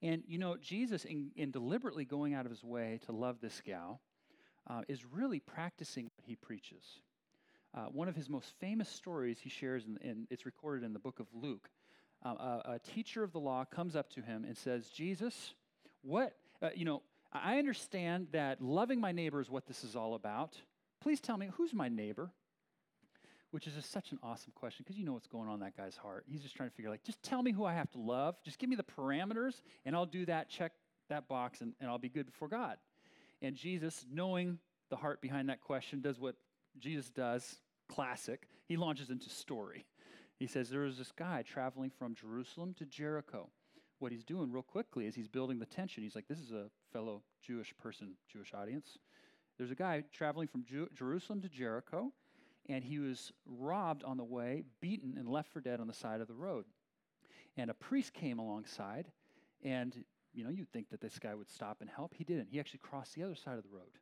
And 0.00 0.22
you 0.26 0.38
know, 0.38 0.56
Jesus, 0.56 1.04
in, 1.04 1.30
in 1.36 1.50
deliberately 1.50 2.04
going 2.04 2.34
out 2.34 2.46
of 2.46 2.50
his 2.50 2.62
way 2.62 3.00
to 3.06 3.12
love 3.12 3.38
this 3.40 3.60
gal, 3.64 4.00
uh, 4.68 4.82
is 4.88 5.04
really 5.04 5.40
practicing 5.40 6.04
what 6.16 6.24
he 6.26 6.36
preaches. 6.36 7.00
Uh, 7.76 7.86
one 7.86 8.08
of 8.08 8.14
his 8.14 8.28
most 8.28 8.52
famous 8.60 8.88
stories 8.88 9.38
he 9.40 9.48
shares, 9.48 9.84
in 10.00 10.26
it's 10.30 10.46
recorded 10.46 10.84
in 10.84 10.92
the 10.92 10.98
book 10.98 11.18
of 11.18 11.26
Luke. 11.34 11.68
Uh, 12.24 12.28
a, 12.28 12.62
a, 12.74 12.78
teacher 12.78 13.24
of 13.24 13.32
the 13.32 13.40
law 13.40 13.64
comes 13.64 13.96
up 13.96 14.08
to 14.10 14.22
him 14.22 14.44
and 14.44 14.56
says, 14.56 14.88
Jesus, 14.88 15.54
what, 16.02 16.36
uh, 16.62 16.70
you 16.74 16.84
know, 16.84 17.02
I 17.32 17.58
understand 17.58 18.28
that 18.32 18.62
loving 18.62 19.00
my 19.00 19.10
neighbor 19.10 19.40
is 19.40 19.50
what 19.50 19.66
this 19.66 19.82
is 19.82 19.96
all 19.96 20.14
about. 20.14 20.56
Please 21.02 21.20
tell 21.20 21.36
me, 21.36 21.48
who's 21.56 21.74
my 21.74 21.88
neighbor? 21.88 22.30
Which 23.50 23.66
is 23.66 23.74
just 23.74 23.90
such 23.90 24.12
an 24.12 24.18
awesome 24.22 24.52
question 24.54 24.84
because 24.84 24.98
you 24.98 25.04
know 25.04 25.12
what's 25.12 25.26
going 25.26 25.48
on 25.48 25.54
in 25.54 25.60
that 25.60 25.76
guy's 25.76 25.96
heart. 25.96 26.24
He's 26.28 26.42
just 26.42 26.54
trying 26.56 26.70
to 26.70 26.74
figure, 26.74 26.90
like, 26.90 27.04
just 27.04 27.22
tell 27.22 27.42
me 27.42 27.50
who 27.50 27.64
I 27.64 27.74
have 27.74 27.90
to 27.92 27.98
love. 27.98 28.36
Just 28.44 28.58
give 28.58 28.70
me 28.70 28.76
the 28.76 28.84
parameters, 28.84 29.60
and 29.84 29.96
I'll 29.96 30.06
do 30.06 30.24
that, 30.26 30.48
check 30.48 30.72
that 31.08 31.28
box, 31.28 31.60
and, 31.60 31.74
and 31.80 31.90
I'll 31.90 31.98
be 31.98 32.08
good 32.08 32.26
before 32.26 32.48
God. 32.48 32.76
And 33.42 33.56
Jesus, 33.56 34.06
knowing 34.10 34.58
the 34.90 34.96
heart 34.96 35.20
behind 35.20 35.48
that 35.48 35.60
question, 35.60 36.00
does 36.00 36.20
what 36.20 36.36
Jesus 36.78 37.10
does, 37.10 37.56
classic. 37.88 38.48
He 38.66 38.76
launches 38.76 39.10
into 39.10 39.30
story. 39.30 39.86
He 40.38 40.46
says, 40.46 40.70
There 40.70 40.80
was 40.80 40.98
this 40.98 41.12
guy 41.12 41.42
traveling 41.42 41.90
from 41.90 42.14
Jerusalem 42.14 42.74
to 42.78 42.84
Jericho 42.86 43.50
what 43.98 44.12
he's 44.12 44.24
doing 44.24 44.52
real 44.52 44.62
quickly 44.62 45.06
is 45.06 45.14
he's 45.14 45.28
building 45.28 45.58
the 45.58 45.66
tension. 45.66 46.02
He's 46.02 46.14
like, 46.14 46.28
this 46.28 46.38
is 46.38 46.52
a 46.52 46.66
fellow 46.92 47.22
Jewish 47.42 47.74
person, 47.78 48.14
Jewish 48.30 48.52
audience. 48.52 48.98
There's 49.56 49.70
a 49.70 49.74
guy 49.76 50.04
traveling 50.12 50.48
from 50.48 50.64
Ju- 50.64 50.90
Jerusalem 50.94 51.40
to 51.42 51.48
Jericho, 51.48 52.12
and 52.68 52.84
he 52.84 52.98
was 52.98 53.32
robbed 53.46 54.04
on 54.04 54.16
the 54.16 54.24
way, 54.24 54.64
beaten, 54.80 55.16
and 55.16 55.28
left 55.28 55.52
for 55.52 55.60
dead 55.60 55.80
on 55.80 55.86
the 55.86 55.94
side 55.94 56.20
of 56.20 56.28
the 56.28 56.34
road. 56.34 56.64
And 57.56 57.70
a 57.70 57.74
priest 57.74 58.12
came 58.12 58.38
alongside, 58.38 59.06
and 59.62 60.04
you 60.32 60.44
know, 60.44 60.50
you'd 60.50 60.72
think 60.72 60.90
that 60.90 61.00
this 61.00 61.18
guy 61.18 61.34
would 61.34 61.48
stop 61.48 61.78
and 61.80 61.88
help. 61.88 62.12
He 62.14 62.24
didn't. 62.24 62.48
He 62.50 62.58
actually 62.58 62.80
crossed 62.80 63.14
the 63.14 63.22
other 63.22 63.36
side 63.36 63.56
of 63.56 63.62
the 63.62 63.74
road 63.74 63.98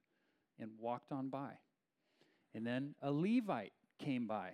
and 0.58 0.70
walked 0.80 1.12
on 1.12 1.28
by. 1.28 1.52
And 2.54 2.66
then 2.66 2.94
a 3.02 3.10
Levite 3.10 3.72
came 3.98 4.26
by. 4.26 4.50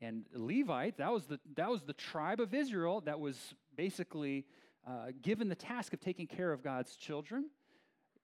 And 0.00 0.24
Levite, 0.32 0.96
that 0.98 1.12
was 1.12 1.26
the, 1.26 1.38
that 1.56 1.70
was 1.70 1.82
the 1.82 1.92
tribe 1.92 2.40
of 2.40 2.54
Israel 2.54 3.02
that 3.02 3.20
was 3.20 3.54
basically 3.76 4.46
uh, 4.86 5.12
given 5.22 5.48
the 5.48 5.54
task 5.54 5.92
of 5.92 6.00
taking 6.00 6.26
care 6.26 6.52
of 6.52 6.62
God's 6.62 6.96
children, 6.96 7.50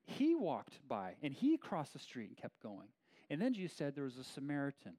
he 0.07 0.35
walked 0.35 0.79
by 0.89 1.15
and 1.23 1.35
he 1.35 1.57
crossed 1.57 1.93
the 1.93 1.99
street 1.99 2.29
and 2.29 2.37
kept 2.37 2.63
going. 2.63 2.89
And 3.29 3.41
then 3.41 3.53
Jesus 3.53 3.77
said 3.77 3.95
there 3.95 4.05
was 4.05 4.17
a 4.17 4.25
Samaritan. 4.25 4.95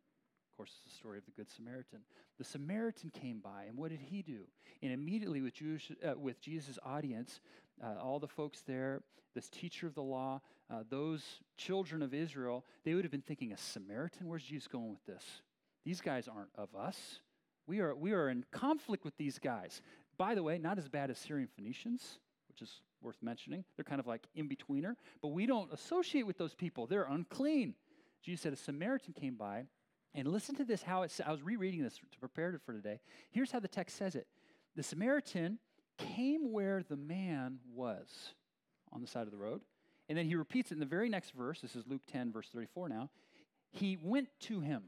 Course, 0.57 0.73
it's 0.83 0.91
the 0.91 0.97
story 0.97 1.19
of 1.19 1.25
the 1.25 1.31
Good 1.31 1.51
Samaritan. 1.51 1.99
The 2.39 2.43
Samaritan 2.43 3.11
came 3.11 3.41
by, 3.41 3.65
and 3.67 3.77
what 3.77 3.91
did 3.91 3.99
he 4.01 4.23
do? 4.23 4.45
And 4.81 4.91
immediately, 4.91 5.39
with, 5.39 5.53
Jewish, 5.53 5.91
uh, 6.03 6.17
with 6.17 6.41
Jesus' 6.41 6.79
audience, 6.83 7.41
uh, 7.79 8.01
all 8.01 8.17
the 8.19 8.27
folks 8.27 8.63
there, 8.65 9.03
this 9.35 9.49
teacher 9.49 9.85
of 9.85 9.93
the 9.93 10.01
law, 10.01 10.41
uh, 10.71 10.81
those 10.89 11.21
children 11.57 12.01
of 12.01 12.11
Israel, 12.11 12.65
they 12.83 12.95
would 12.95 13.03
have 13.05 13.11
been 13.11 13.21
thinking, 13.21 13.51
a 13.51 13.57
Samaritan? 13.57 14.27
Where's 14.27 14.41
Jesus 14.41 14.67
going 14.67 14.89
with 14.89 15.05
this? 15.05 15.23
These 15.85 16.01
guys 16.01 16.27
aren't 16.27 16.49
of 16.55 16.75
us. 16.75 17.19
We 17.67 17.79
are, 17.79 17.93
we 17.93 18.13
are 18.13 18.27
in 18.27 18.43
conflict 18.51 19.05
with 19.05 19.15
these 19.17 19.37
guys. 19.37 19.83
By 20.17 20.33
the 20.33 20.41
way, 20.41 20.57
not 20.57 20.79
as 20.79 20.89
bad 20.89 21.11
as 21.11 21.19
Syrian 21.19 21.49
Phoenicians, 21.55 22.17
which 22.49 22.63
is 22.63 22.81
worth 23.03 23.21
mentioning. 23.21 23.63
They're 23.75 23.83
kind 23.85 23.99
of 23.99 24.07
like 24.07 24.25
in 24.33 24.49
betweener, 24.49 24.95
but 25.21 25.27
we 25.27 25.45
don't 25.45 25.71
associate 25.71 26.25
with 26.25 26.39
those 26.39 26.55
people. 26.55 26.87
They're 26.87 27.03
unclean. 27.07 27.75
Jesus 28.23 28.41
said 28.41 28.53
a 28.53 28.55
Samaritan 28.55 29.13
came 29.13 29.35
by, 29.35 29.65
and 30.17 30.27
listen 30.27 30.55
to 30.55 30.65
this 30.65 30.81
how 30.81 31.03
it's, 31.03 31.21
I 31.25 31.31
was 31.31 31.43
rereading 31.43 31.83
this 31.83 31.97
to 31.97 32.19
prepare 32.19 32.49
it 32.49 32.61
for 32.65 32.73
today. 32.73 32.99
Here's 33.29 33.51
how 33.51 33.59
the 33.59 33.67
text 33.67 33.95
says 33.97 34.15
it 34.15 34.27
The 34.75 34.83
Samaritan 34.83 35.59
came 35.97 36.51
where 36.51 36.83
the 36.83 36.97
man 36.97 37.59
was 37.73 38.33
on 38.91 39.01
the 39.01 39.07
side 39.07 39.23
of 39.23 39.31
the 39.31 39.37
road. 39.37 39.61
And 40.09 40.17
then 40.17 40.25
he 40.25 40.35
repeats 40.35 40.71
it 40.71 40.75
in 40.75 40.79
the 40.79 40.85
very 40.85 41.09
next 41.09 41.31
verse. 41.31 41.61
This 41.61 41.75
is 41.75 41.85
Luke 41.85 42.01
10, 42.11 42.31
verse 42.31 42.47
34 42.53 42.89
now. 42.89 43.09
He 43.71 43.97
went 44.01 44.29
to 44.41 44.61
him 44.61 44.83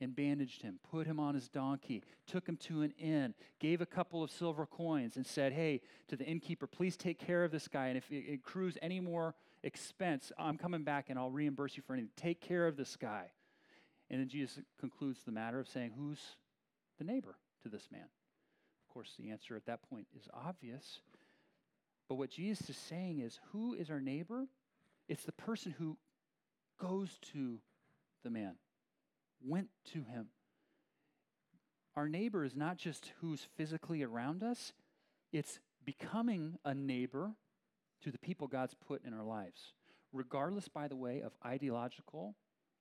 and 0.00 0.14
bandaged 0.14 0.62
him, 0.62 0.80
put 0.90 1.06
him 1.06 1.20
on 1.20 1.34
his 1.34 1.48
donkey, 1.48 2.02
took 2.26 2.46
him 2.46 2.56
to 2.56 2.82
an 2.82 2.92
inn, 2.98 3.34
gave 3.60 3.80
a 3.80 3.86
couple 3.86 4.22
of 4.22 4.30
silver 4.30 4.66
coins, 4.66 5.16
and 5.16 5.24
said, 5.24 5.52
Hey, 5.52 5.80
to 6.08 6.16
the 6.16 6.24
innkeeper, 6.24 6.66
please 6.66 6.96
take 6.96 7.18
care 7.18 7.44
of 7.44 7.52
this 7.52 7.68
guy. 7.68 7.86
And 7.86 7.96
if 7.96 8.10
it 8.10 8.34
accrues 8.34 8.76
any 8.82 9.00
more 9.00 9.34
expense, 9.62 10.32
I'm 10.36 10.58
coming 10.58 10.82
back 10.82 11.08
and 11.08 11.18
I'll 11.18 11.30
reimburse 11.30 11.76
you 11.76 11.84
for 11.86 11.94
anything. 11.94 12.10
Take 12.16 12.40
care 12.40 12.66
of 12.66 12.76
this 12.76 12.96
guy. 12.96 13.30
And 14.10 14.20
then 14.20 14.28
Jesus 14.28 14.60
concludes 14.78 15.20
the 15.24 15.32
matter 15.32 15.58
of 15.60 15.68
saying, 15.68 15.92
Who's 15.96 16.20
the 16.98 17.04
neighbor 17.04 17.36
to 17.62 17.68
this 17.68 17.88
man? 17.90 18.02
Of 18.02 18.92
course, 18.92 19.14
the 19.18 19.30
answer 19.30 19.56
at 19.56 19.66
that 19.66 19.88
point 19.88 20.06
is 20.16 20.28
obvious. 20.32 21.00
But 22.08 22.16
what 22.16 22.30
Jesus 22.30 22.68
is 22.70 22.76
saying 22.76 23.20
is, 23.20 23.40
Who 23.52 23.74
is 23.74 23.90
our 23.90 24.00
neighbor? 24.00 24.46
It's 25.08 25.24
the 25.24 25.32
person 25.32 25.74
who 25.78 25.96
goes 26.78 27.18
to 27.32 27.58
the 28.22 28.30
man 28.30 28.54
went 29.46 29.68
to 29.92 30.02
him. 30.02 30.28
Our 31.96 32.08
neighbor 32.08 32.44
is 32.44 32.56
not 32.56 32.76
just 32.76 33.12
who's 33.20 33.46
physically 33.56 34.02
around 34.02 34.42
us, 34.42 34.72
it's 35.32 35.60
becoming 35.84 36.58
a 36.64 36.74
neighbor 36.74 37.32
to 38.02 38.10
the 38.10 38.18
people 38.18 38.46
God's 38.46 38.74
put 38.74 39.04
in 39.04 39.14
our 39.14 39.24
lives, 39.24 39.72
regardless, 40.12 40.68
by 40.68 40.88
the 40.88 40.96
way, 40.96 41.20
of 41.20 41.32
ideological 41.44 42.34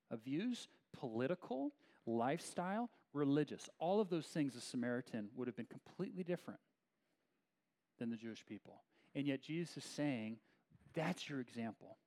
of 0.10 0.24
views, 0.24 0.68
political, 1.00 1.74
lifestyle, 2.06 2.90
religious. 3.14 3.70
All 3.80 4.00
of 4.02 4.10
those 4.10 4.28
things, 4.28 4.54
the 4.54 4.62
Samaritan 4.62 5.30
would 5.36 5.48
have 5.48 5.56
been 5.56 5.66
completely 5.66 6.24
different 6.24 6.60
than 8.00 8.10
the 8.10 8.18
Jewish 8.18 8.46
people. 8.46 8.82
And 9.16 9.28
yet, 9.28 9.42
Jesus 9.42 9.78
is 9.78 9.84
saying, 9.84 10.38
that's 10.94 11.30
your 11.30 11.40
example. 11.40 11.98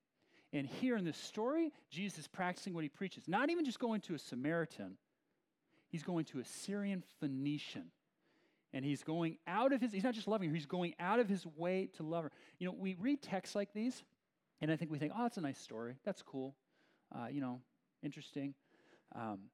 And 0.53 0.67
here 0.67 0.97
in 0.97 1.05
this 1.05 1.17
story, 1.17 1.73
Jesus 1.91 2.21
is 2.21 2.29
practicing 2.29 2.73
what 2.73 2.83
he 2.83 2.89
preaches. 2.89 3.29
Not 3.29 3.51
even 3.51 3.65
just 3.65 3.79
going 3.79 4.01
to 4.03 4.15
a 4.15 4.19
Samaritan, 4.19 4.97
he's 5.89 6.03
going 6.03 6.25
to 6.27 6.41
a 6.41 6.45
Syrian 6.45 7.03
Phoenician. 7.21 7.91
And 8.73 8.85
he's 8.85 9.03
going 9.03 9.39
out 9.47 9.73
of 9.73 9.81
his, 9.81 9.93
he's 9.93 10.05
not 10.05 10.15
just 10.15 10.29
loving 10.29 10.49
her, 10.51 10.55
he's 10.55 10.67
going 10.67 10.95
out 10.99 11.19
of 11.19 11.29
his 11.29 11.47
way 11.57 11.89
to 11.97 12.03
love 12.03 12.25
her. 12.25 12.33
You 12.59 12.67
know, 12.67 12.75
we 12.79 12.95
read 12.95 13.23
texts 13.23 13.55
like 13.55 13.73
these, 13.73 14.03
and 14.61 14.71
I 14.71 14.77
think 14.77 14.91
we 14.91 14.99
think, 14.99 15.13
oh, 15.17 15.23
that's 15.23 15.39
a 15.39 15.41
nice 15.41 15.59
story. 15.59 15.95
That's 16.05 16.23
cool. 16.23 16.55
Uh, 17.15 17.29
you 17.31 17.41
know, 17.41 17.61
interesting. 18.03 18.55
Um, 19.15 19.51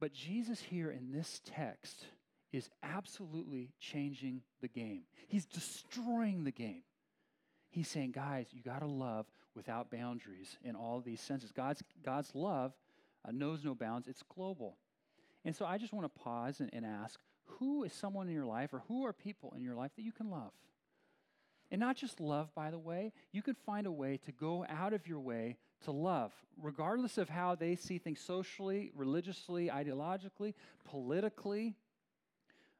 but 0.00 0.12
Jesus 0.12 0.60
here 0.60 0.90
in 0.90 1.12
this 1.12 1.40
text 1.44 2.06
is 2.52 2.68
absolutely 2.82 3.70
changing 3.78 4.42
the 4.60 4.68
game. 4.68 5.02
He's 5.28 5.46
destroying 5.46 6.44
the 6.44 6.50
game. 6.50 6.82
he's 7.68 7.88
saying, 7.88 8.12
guys, 8.12 8.48
you 8.50 8.62
got 8.62 8.80
to 8.80 8.86
love 8.86 9.26
without 9.54 9.90
boundaries 9.90 10.56
in 10.64 10.74
all 10.74 11.00
these 11.00 11.20
senses. 11.20 11.52
God's, 11.52 11.82
God's 12.04 12.34
love 12.34 12.72
uh, 13.26 13.30
knows 13.30 13.64
no 13.64 13.74
bounds, 13.74 14.08
it's 14.08 14.22
global. 14.34 14.76
And 15.44 15.54
so 15.54 15.64
I 15.64 15.78
just 15.78 15.92
want 15.92 16.12
to 16.12 16.20
pause 16.20 16.60
and, 16.60 16.70
and 16.72 16.84
ask 16.84 17.20
who 17.58 17.84
is 17.84 17.92
someone 17.92 18.28
in 18.28 18.34
your 18.34 18.46
life 18.46 18.72
or 18.72 18.82
who 18.88 19.04
are 19.04 19.12
people 19.12 19.52
in 19.56 19.62
your 19.62 19.74
life 19.74 19.90
that 19.96 20.02
you 20.02 20.12
can 20.12 20.30
love? 20.30 20.52
And 21.70 21.80
not 21.80 21.96
just 21.96 22.20
love, 22.20 22.52
by 22.54 22.70
the 22.70 22.78
way, 22.78 23.12
you 23.32 23.42
can 23.42 23.54
find 23.54 23.86
a 23.86 23.92
way 23.92 24.18
to 24.24 24.32
go 24.32 24.64
out 24.68 24.92
of 24.92 25.06
your 25.06 25.20
way 25.20 25.56
to 25.84 25.92
love, 25.92 26.32
regardless 26.60 27.18
of 27.18 27.28
how 27.28 27.54
they 27.54 27.76
see 27.76 27.98
things 27.98 28.20
socially, 28.20 28.90
religiously, 28.94 29.68
ideologically, 29.68 30.54
politically. 30.84 31.74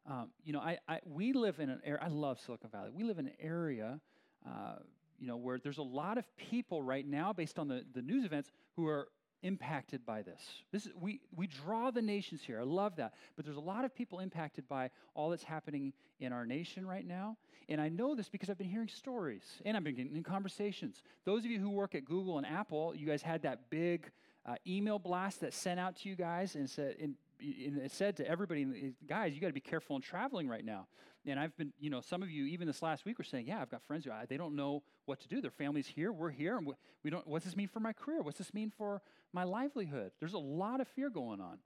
Um, 0.08 0.30
you 0.44 0.52
know, 0.52 0.60
I, 0.60 0.78
I, 0.88 1.00
we 1.04 1.32
live 1.32 1.60
in 1.60 1.70
an 1.70 1.80
area, 1.84 2.00
I 2.02 2.08
love 2.08 2.40
Silicon 2.40 2.70
Valley. 2.70 2.90
We 2.94 3.04
live 3.04 3.18
in 3.18 3.26
an 3.26 3.34
area, 3.40 4.00
uh, 4.46 4.76
you 5.18 5.26
know, 5.26 5.36
where 5.36 5.58
there's 5.58 5.78
a 5.78 5.82
lot 5.82 6.18
of 6.18 6.24
people 6.36 6.82
right 6.82 7.06
now, 7.06 7.32
based 7.32 7.58
on 7.58 7.68
the, 7.68 7.84
the 7.94 8.02
news 8.02 8.24
events, 8.24 8.50
who 8.76 8.86
are 8.86 9.08
impacted 9.42 10.04
by 10.04 10.22
this. 10.22 10.42
This 10.72 10.86
is, 10.86 10.92
we, 11.00 11.20
we 11.34 11.46
draw 11.46 11.90
the 11.90 12.02
nations 12.02 12.42
here. 12.42 12.60
I 12.60 12.64
love 12.64 12.96
that. 12.96 13.14
But 13.36 13.44
there's 13.44 13.56
a 13.56 13.60
lot 13.60 13.84
of 13.84 13.94
people 13.94 14.20
impacted 14.20 14.68
by 14.68 14.90
all 15.14 15.30
that's 15.30 15.42
happening 15.42 15.92
in 16.18 16.32
our 16.32 16.44
nation 16.44 16.86
right 16.86 17.06
now. 17.06 17.36
And 17.68 17.80
I 17.80 17.88
know 17.88 18.14
this 18.14 18.28
because 18.28 18.50
I've 18.50 18.58
been 18.58 18.68
hearing 18.68 18.88
stories 18.88 19.44
and 19.64 19.76
I've 19.76 19.84
been 19.84 19.94
getting 19.94 20.16
in 20.16 20.22
conversations. 20.22 21.02
Those 21.24 21.44
of 21.44 21.50
you 21.50 21.60
who 21.60 21.70
work 21.70 21.94
at 21.94 22.04
Google 22.04 22.38
and 22.38 22.46
Apple, 22.46 22.94
you 22.94 23.06
guys 23.06 23.22
had 23.22 23.42
that 23.42 23.70
big 23.70 24.10
uh, 24.46 24.56
email 24.66 24.98
blast 24.98 25.40
that 25.40 25.54
sent 25.54 25.78
out 25.78 25.96
to 25.96 26.08
you 26.08 26.16
guys 26.16 26.54
and 26.54 26.68
said, 26.68 26.96
and, 27.00 27.14
and 27.40 27.78
it 27.78 27.92
said 27.92 28.16
to 28.16 28.28
everybody, 28.28 28.94
guys, 29.06 29.34
you 29.34 29.40
got 29.40 29.48
to 29.48 29.52
be 29.52 29.60
careful 29.60 29.96
in 29.96 30.02
traveling 30.02 30.48
right 30.48 30.64
now. 30.64 30.86
And 31.26 31.38
I've 31.38 31.54
been, 31.56 31.72
you 31.78 31.90
know, 31.90 32.00
some 32.00 32.22
of 32.22 32.30
you 32.30 32.46
even 32.46 32.66
this 32.66 32.80
last 32.82 33.04
week 33.04 33.18
were 33.18 33.24
saying, 33.24 33.46
yeah, 33.46 33.60
I've 33.60 33.70
got 33.70 33.82
friends 33.82 34.06
who 34.06 34.10
I, 34.10 34.24
they 34.26 34.38
don't 34.38 34.56
know 34.56 34.82
what 35.04 35.20
to 35.20 35.28
do. 35.28 35.40
Their 35.40 35.50
family's 35.50 35.86
here, 35.86 36.12
we're 36.12 36.30
here, 36.30 36.56
and 36.56 36.66
we, 36.66 36.74
we 37.04 37.10
don't. 37.10 37.26
What's 37.26 37.44
this 37.44 37.56
mean 37.56 37.68
for 37.68 37.80
my 37.80 37.92
career? 37.92 38.22
What's 38.22 38.38
this 38.38 38.54
mean 38.54 38.72
for 38.76 39.02
my 39.32 39.44
livelihood? 39.44 40.12
There's 40.18 40.32
a 40.32 40.38
lot 40.38 40.80
of 40.80 40.88
fear 40.88 41.10
going 41.10 41.40
on. 41.40 41.58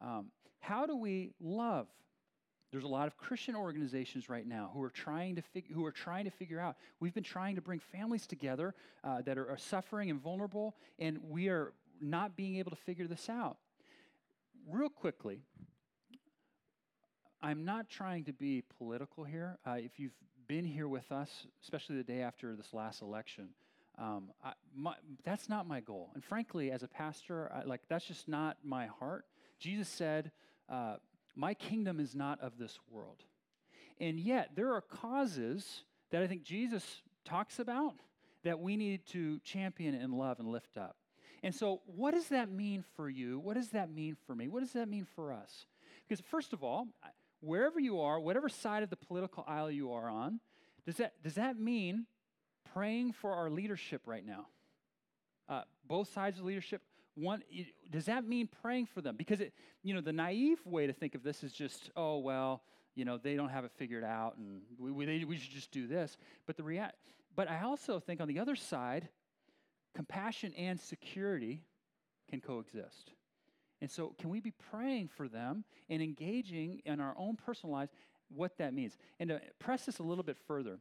Um, 0.00 0.26
how 0.60 0.86
do 0.86 0.96
we 0.96 1.32
love? 1.40 1.86
There's 2.72 2.84
a 2.84 2.88
lot 2.88 3.06
of 3.06 3.16
Christian 3.16 3.54
organizations 3.54 4.28
right 4.28 4.46
now 4.46 4.70
who 4.72 4.82
are 4.82 4.90
trying 4.90 5.36
to 5.36 5.42
fig- 5.42 5.70
who 5.72 5.84
are 5.84 5.92
trying 5.92 6.24
to 6.24 6.30
figure 6.30 6.58
out. 6.58 6.76
We've 6.98 7.14
been 7.14 7.22
trying 7.22 7.56
to 7.56 7.60
bring 7.60 7.80
families 7.80 8.26
together 8.26 8.74
uh, 9.04 9.22
that 9.22 9.38
are, 9.38 9.48
are 9.50 9.58
suffering 9.58 10.10
and 10.10 10.20
vulnerable, 10.20 10.74
and 10.98 11.18
we 11.28 11.48
are 11.48 11.74
not 12.00 12.36
being 12.36 12.56
able 12.56 12.70
to 12.70 12.76
figure 12.76 13.06
this 13.06 13.28
out. 13.28 13.58
Real 14.66 14.88
quickly, 14.88 15.42
I'm 17.42 17.64
not 17.64 17.90
trying 17.90 18.24
to 18.24 18.32
be 18.32 18.62
political 18.78 19.24
here. 19.24 19.58
Uh, 19.66 19.76
if 19.78 19.98
you've 19.98 20.16
been 20.46 20.64
here 20.64 20.88
with 20.88 21.12
us, 21.12 21.46
especially 21.62 21.96
the 21.96 22.04
day 22.04 22.22
after 22.22 22.56
this 22.56 22.72
last 22.72 23.02
election, 23.02 23.50
um, 23.98 24.30
I, 24.42 24.52
my, 24.74 24.94
that's 25.24 25.48
not 25.48 25.68
my 25.68 25.80
goal. 25.80 26.10
And 26.14 26.24
frankly, 26.24 26.70
as 26.70 26.82
a 26.82 26.88
pastor, 26.88 27.52
I, 27.52 27.64
like 27.64 27.82
that's 27.88 28.06
just 28.06 28.26
not 28.26 28.56
my 28.64 28.86
heart. 28.86 29.26
Jesus 29.58 29.88
said, 29.88 30.32
uh, 30.68 30.96
"My 31.36 31.52
kingdom 31.52 32.00
is 32.00 32.14
not 32.14 32.40
of 32.40 32.56
this 32.58 32.78
world," 32.90 33.22
and 34.00 34.18
yet 34.18 34.50
there 34.56 34.72
are 34.72 34.80
causes 34.80 35.84
that 36.10 36.22
I 36.22 36.26
think 36.26 36.42
Jesus 36.42 37.02
talks 37.24 37.58
about 37.58 37.96
that 38.44 38.60
we 38.60 38.76
need 38.76 39.06
to 39.06 39.38
champion 39.40 39.94
and 39.94 40.14
love 40.14 40.38
and 40.38 40.48
lift 40.48 40.76
up. 40.76 40.96
And 41.44 41.54
so, 41.54 41.82
what 41.84 42.14
does 42.14 42.28
that 42.28 42.50
mean 42.50 42.84
for 42.96 43.08
you? 43.08 43.38
What 43.38 43.54
does 43.54 43.68
that 43.68 43.90
mean 43.90 44.16
for 44.26 44.34
me? 44.34 44.48
What 44.48 44.60
does 44.60 44.72
that 44.72 44.88
mean 44.88 45.06
for 45.14 45.30
us? 45.30 45.66
Because 46.08 46.24
first 46.30 46.54
of 46.54 46.64
all, 46.64 46.88
wherever 47.40 47.78
you 47.78 48.00
are, 48.00 48.18
whatever 48.18 48.48
side 48.48 48.82
of 48.82 48.88
the 48.88 48.96
political 48.96 49.44
aisle 49.46 49.70
you 49.70 49.92
are 49.92 50.08
on, 50.08 50.40
does 50.86 50.96
that, 50.96 51.22
does 51.22 51.34
that 51.34 51.58
mean 51.58 52.06
praying 52.72 53.12
for 53.12 53.34
our 53.34 53.50
leadership 53.50 54.00
right 54.06 54.24
now? 54.24 54.46
Uh, 55.46 55.62
both 55.86 56.10
sides 56.10 56.38
of 56.38 56.46
leadership. 56.46 56.80
One, 57.14 57.42
does 57.90 58.06
that 58.06 58.26
mean 58.26 58.48
praying 58.62 58.86
for 58.86 59.02
them? 59.02 59.14
Because 59.14 59.42
it, 59.42 59.52
you 59.82 59.92
know, 59.92 60.00
the 60.00 60.14
naive 60.14 60.64
way 60.64 60.86
to 60.86 60.94
think 60.94 61.14
of 61.14 61.22
this 61.22 61.44
is 61.44 61.52
just, 61.52 61.90
oh 61.94 62.20
well, 62.20 62.62
you 62.94 63.04
know, 63.04 63.18
they 63.18 63.34
don't 63.34 63.50
have 63.50 63.66
it 63.66 63.72
figured 63.76 64.02
out, 64.02 64.38
and 64.38 64.62
we, 64.78 64.90
we, 64.90 65.04
they, 65.04 65.24
we 65.24 65.36
should 65.36 65.52
just 65.52 65.70
do 65.72 65.86
this. 65.86 66.16
But 66.46 66.56
the 66.56 66.62
rea- 66.62 66.92
but 67.36 67.50
I 67.50 67.62
also 67.62 68.00
think 68.00 68.22
on 68.22 68.28
the 68.28 68.38
other 68.38 68.56
side, 68.56 69.08
compassion 69.94 70.52
and 70.56 70.78
security 70.78 71.62
can 72.28 72.40
coexist. 72.40 73.12
And 73.80 73.90
so, 73.90 74.14
can 74.18 74.30
we 74.30 74.40
be 74.40 74.52
praying 74.70 75.08
for 75.08 75.28
them 75.28 75.64
and 75.90 76.02
engaging 76.02 76.80
in 76.84 77.00
our 77.00 77.14
own 77.18 77.36
personal 77.36 77.74
lives 77.74 77.92
what 78.28 78.56
that 78.58 78.72
means? 78.72 78.96
And 79.20 79.28
to 79.30 79.40
press 79.58 79.84
this 79.84 79.98
a 79.98 80.02
little 80.02 80.24
bit 80.24 80.38
further, 80.46 80.78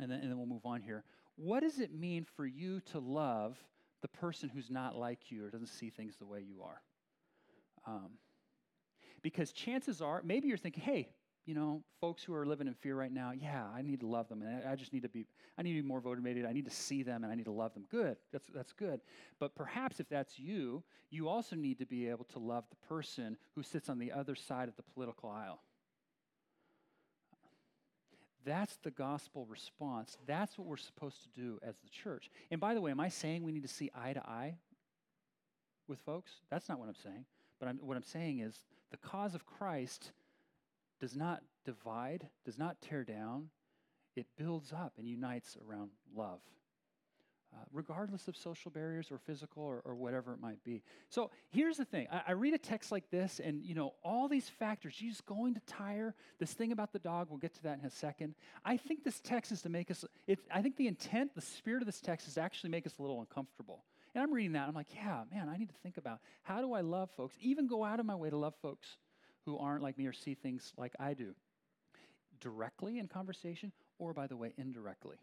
and 0.00 0.10
then, 0.10 0.20
and 0.20 0.30
then 0.30 0.38
we'll 0.38 0.46
move 0.46 0.66
on 0.66 0.80
here. 0.80 1.04
What 1.36 1.60
does 1.60 1.78
it 1.78 1.92
mean 1.92 2.26
for 2.36 2.46
you 2.46 2.80
to 2.92 2.98
love 2.98 3.56
the 4.02 4.08
person 4.08 4.48
who's 4.48 4.70
not 4.70 4.96
like 4.96 5.30
you 5.30 5.44
or 5.44 5.50
doesn't 5.50 5.68
see 5.68 5.90
things 5.90 6.16
the 6.16 6.26
way 6.26 6.40
you 6.40 6.62
are? 6.62 6.80
Um, 7.86 8.10
because 9.22 9.52
chances 9.52 10.00
are, 10.00 10.22
maybe 10.24 10.48
you're 10.48 10.56
thinking, 10.56 10.82
hey, 10.82 11.08
you 11.48 11.54
know, 11.54 11.82
folks 11.98 12.22
who 12.22 12.34
are 12.34 12.44
living 12.44 12.66
in 12.66 12.74
fear 12.74 12.94
right 12.94 13.10
now, 13.10 13.32
yeah, 13.32 13.64
I 13.74 13.80
need 13.80 14.00
to 14.00 14.06
love 14.06 14.28
them. 14.28 14.42
And 14.42 14.68
I, 14.68 14.76
just 14.76 14.92
need 14.92 15.00
to 15.04 15.08
be, 15.08 15.24
I 15.56 15.62
need 15.62 15.74
to 15.76 15.82
be 15.82 15.88
more 15.88 16.02
motivated. 16.02 16.44
I 16.44 16.52
need 16.52 16.66
to 16.66 16.70
see 16.70 17.02
them 17.02 17.24
and 17.24 17.32
I 17.32 17.36
need 17.36 17.46
to 17.46 17.52
love 17.52 17.72
them. 17.72 17.86
Good. 17.90 18.18
That's, 18.30 18.46
that's 18.54 18.74
good. 18.74 19.00
But 19.40 19.54
perhaps 19.54 19.98
if 19.98 20.10
that's 20.10 20.38
you, 20.38 20.82
you 21.08 21.26
also 21.26 21.56
need 21.56 21.78
to 21.78 21.86
be 21.86 22.06
able 22.06 22.26
to 22.26 22.38
love 22.38 22.64
the 22.68 22.76
person 22.86 23.38
who 23.54 23.62
sits 23.62 23.88
on 23.88 23.98
the 23.98 24.12
other 24.12 24.34
side 24.34 24.68
of 24.68 24.76
the 24.76 24.82
political 24.82 25.30
aisle. 25.30 25.62
That's 28.44 28.76
the 28.82 28.90
gospel 28.90 29.46
response. 29.46 30.18
That's 30.26 30.58
what 30.58 30.66
we're 30.66 30.76
supposed 30.76 31.22
to 31.22 31.28
do 31.30 31.58
as 31.66 31.76
the 31.78 31.88
church. 31.88 32.30
And 32.50 32.60
by 32.60 32.74
the 32.74 32.82
way, 32.82 32.90
am 32.90 33.00
I 33.00 33.08
saying 33.08 33.42
we 33.42 33.52
need 33.52 33.62
to 33.62 33.68
see 33.68 33.90
eye 33.94 34.12
to 34.12 34.20
eye 34.20 34.56
with 35.86 36.00
folks? 36.00 36.30
That's 36.50 36.68
not 36.68 36.78
what 36.78 36.88
I'm 36.88 36.94
saying. 37.02 37.24
But 37.58 37.70
I'm, 37.70 37.78
what 37.78 37.96
I'm 37.96 38.02
saying 38.02 38.40
is 38.40 38.54
the 38.90 38.98
cause 38.98 39.34
of 39.34 39.46
Christ 39.46 40.12
does 41.00 41.16
not 41.16 41.42
divide, 41.64 42.28
does 42.44 42.58
not 42.58 42.80
tear 42.80 43.04
down. 43.04 43.50
It 44.16 44.26
builds 44.36 44.72
up 44.72 44.94
and 44.98 45.06
unites 45.06 45.56
around 45.68 45.90
love, 46.14 46.40
uh, 47.54 47.58
regardless 47.72 48.26
of 48.26 48.36
social 48.36 48.70
barriers 48.70 49.12
or 49.12 49.18
physical 49.18 49.62
or, 49.62 49.80
or, 49.84 49.94
whatever 49.94 50.32
it 50.32 50.40
might 50.40 50.62
be. 50.64 50.82
So 51.08 51.30
here's 51.50 51.76
the 51.76 51.84
thing 51.84 52.08
I, 52.10 52.22
I, 52.28 52.32
read 52.32 52.52
a 52.54 52.58
text 52.58 52.90
like 52.90 53.10
this, 53.10 53.40
and 53.42 53.62
you 53.64 53.74
know, 53.74 53.94
all 54.02 54.26
these 54.26 54.48
factors, 54.48 54.96
Jesus 54.96 55.20
going 55.20 55.54
to 55.54 55.60
Tyre, 55.60 56.14
this 56.40 56.52
thing 56.52 56.72
about 56.72 56.92
the 56.92 56.98
dog, 56.98 57.28
we'll 57.30 57.38
get 57.38 57.54
to 57.54 57.62
that 57.62 57.78
in 57.78 57.84
a 57.84 57.90
second. 57.90 58.34
I 58.64 58.76
think 58.76 59.04
this 59.04 59.20
text 59.20 59.52
is 59.52 59.62
to 59.62 59.68
make 59.68 59.90
us, 59.90 60.04
it, 60.26 60.40
I 60.52 60.62
think 60.62 60.76
the 60.76 60.88
intent, 60.88 61.34
the 61.34 61.40
spirit 61.40 61.82
of 61.82 61.86
this 61.86 62.00
text 62.00 62.26
is 62.26 62.34
to 62.34 62.40
actually 62.40 62.70
make 62.70 62.86
us 62.86 62.98
a 62.98 63.02
little 63.02 63.20
uncomfortable. 63.20 63.84
And 64.14 64.24
I'm 64.24 64.32
reading 64.32 64.52
that, 64.52 64.66
I'm 64.68 64.74
like, 64.74 64.88
yeah, 64.94 65.22
man, 65.30 65.48
I 65.48 65.58
need 65.58 65.68
to 65.68 65.74
think 65.82 65.96
about 65.96 66.18
how 66.42 66.60
do 66.60 66.72
I 66.72 66.80
love 66.80 67.10
folks, 67.16 67.36
even 67.40 67.68
go 67.68 67.84
out 67.84 68.00
of 68.00 68.06
my 68.06 68.16
way 68.16 68.30
to 68.30 68.36
love 68.36 68.54
folks 68.60 68.96
who 69.48 69.58
aren't 69.58 69.82
like 69.82 69.96
me 69.96 70.06
or 70.06 70.12
see 70.12 70.34
things 70.34 70.72
like 70.76 70.92
I 71.00 71.14
do. 71.14 71.34
Directly 72.40 72.98
in 72.98 73.08
conversation, 73.08 73.72
or 73.98 74.12
by 74.12 74.26
the 74.26 74.36
way, 74.36 74.52
indirectly. 74.58 75.16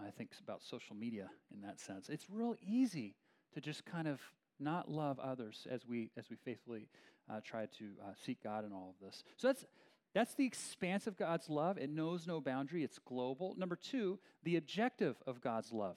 I 0.00 0.10
think 0.10 0.30
it's 0.30 0.40
about 0.40 0.62
social 0.62 0.96
media 0.96 1.28
in 1.54 1.60
that 1.62 1.78
sense. 1.78 2.08
It's 2.08 2.30
real 2.30 2.54
easy 2.66 3.14
to 3.54 3.60
just 3.60 3.84
kind 3.84 4.08
of 4.08 4.20
not 4.58 4.90
love 4.90 5.18
others 5.18 5.66
as 5.70 5.86
we 5.86 6.10
as 6.16 6.30
we 6.30 6.36
faithfully 6.36 6.88
uh, 7.28 7.40
try 7.44 7.66
to 7.78 7.84
uh, 8.02 8.12
seek 8.24 8.42
God 8.42 8.64
in 8.64 8.72
all 8.72 8.94
of 8.94 9.06
this. 9.06 9.24
So 9.36 9.48
that's 9.48 9.66
that's 10.14 10.34
the 10.34 10.46
expanse 10.46 11.06
of 11.06 11.16
God's 11.16 11.50
love. 11.50 11.78
It 11.78 11.90
knows 11.90 12.26
no 12.26 12.40
boundary. 12.40 12.84
It's 12.84 12.98
global. 12.98 13.54
Number 13.58 13.76
two, 13.76 14.18
the 14.44 14.56
objective 14.56 15.16
of 15.26 15.40
God's 15.40 15.72
love. 15.72 15.96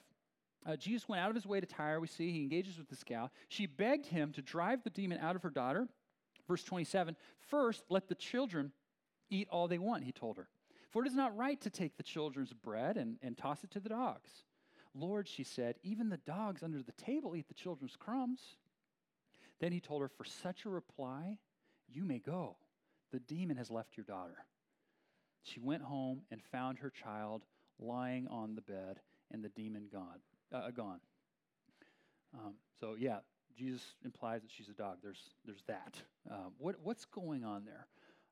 Uh, 0.66 0.76
Jesus 0.76 1.08
went 1.08 1.22
out 1.22 1.28
of 1.28 1.36
his 1.36 1.46
way 1.46 1.60
to 1.60 1.66
Tyre. 1.66 2.00
We 2.00 2.08
see 2.08 2.32
he 2.32 2.40
engages 2.40 2.76
with 2.76 2.88
this 2.88 3.04
gal. 3.04 3.30
She 3.48 3.66
begged 3.66 4.06
him 4.06 4.32
to 4.32 4.42
drive 4.42 4.82
the 4.82 4.90
demon 4.90 5.18
out 5.18 5.36
of 5.36 5.42
her 5.42 5.50
daughter. 5.50 5.86
Verse 6.46 6.64
27 6.64 7.16
First, 7.48 7.84
let 7.88 8.08
the 8.08 8.14
children 8.14 8.72
eat 9.30 9.48
all 9.50 9.68
they 9.68 9.78
want, 9.78 10.04
he 10.04 10.12
told 10.12 10.36
her. 10.36 10.48
For 10.90 11.02
it 11.02 11.08
is 11.08 11.14
not 11.14 11.36
right 11.36 11.60
to 11.60 11.70
take 11.70 11.96
the 11.96 12.02
children's 12.02 12.52
bread 12.52 12.96
and, 12.96 13.18
and 13.22 13.36
toss 13.36 13.64
it 13.64 13.70
to 13.72 13.80
the 13.80 13.88
dogs. 13.88 14.30
Lord, 14.94 15.28
she 15.28 15.44
said, 15.44 15.76
even 15.82 16.08
the 16.08 16.16
dogs 16.16 16.62
under 16.62 16.82
the 16.82 16.92
table 16.92 17.36
eat 17.36 17.48
the 17.48 17.54
children's 17.54 17.96
crumbs. 17.96 18.40
Then 19.60 19.72
he 19.72 19.80
told 19.80 20.02
her, 20.02 20.08
For 20.08 20.24
such 20.24 20.64
a 20.64 20.70
reply, 20.70 21.38
you 21.88 22.04
may 22.04 22.18
go. 22.18 22.56
The 23.12 23.20
demon 23.20 23.56
has 23.56 23.70
left 23.70 23.96
your 23.96 24.04
daughter. 24.04 24.36
She 25.42 25.60
went 25.60 25.82
home 25.82 26.22
and 26.30 26.42
found 26.42 26.78
her 26.78 26.90
child 26.90 27.42
lying 27.78 28.26
on 28.28 28.54
the 28.54 28.62
bed 28.62 29.00
and 29.30 29.44
the 29.44 29.48
demon 29.50 29.88
gone. 29.92 30.20
Uh, 30.52 30.70
gone. 30.70 31.00
Um, 32.34 32.54
so, 32.80 32.96
yeah, 32.98 33.18
Jesus 33.56 33.82
implies 34.04 34.42
that 34.42 34.50
she's 34.50 34.68
a 34.68 34.72
dog. 34.72 34.98
There's, 35.02 35.30
there's 35.44 35.62
that. 35.66 35.94
Um, 36.30 36.52
what, 36.58 36.76
what's 36.82 37.04
going 37.04 37.44
on 37.44 37.64
there? 37.64 37.86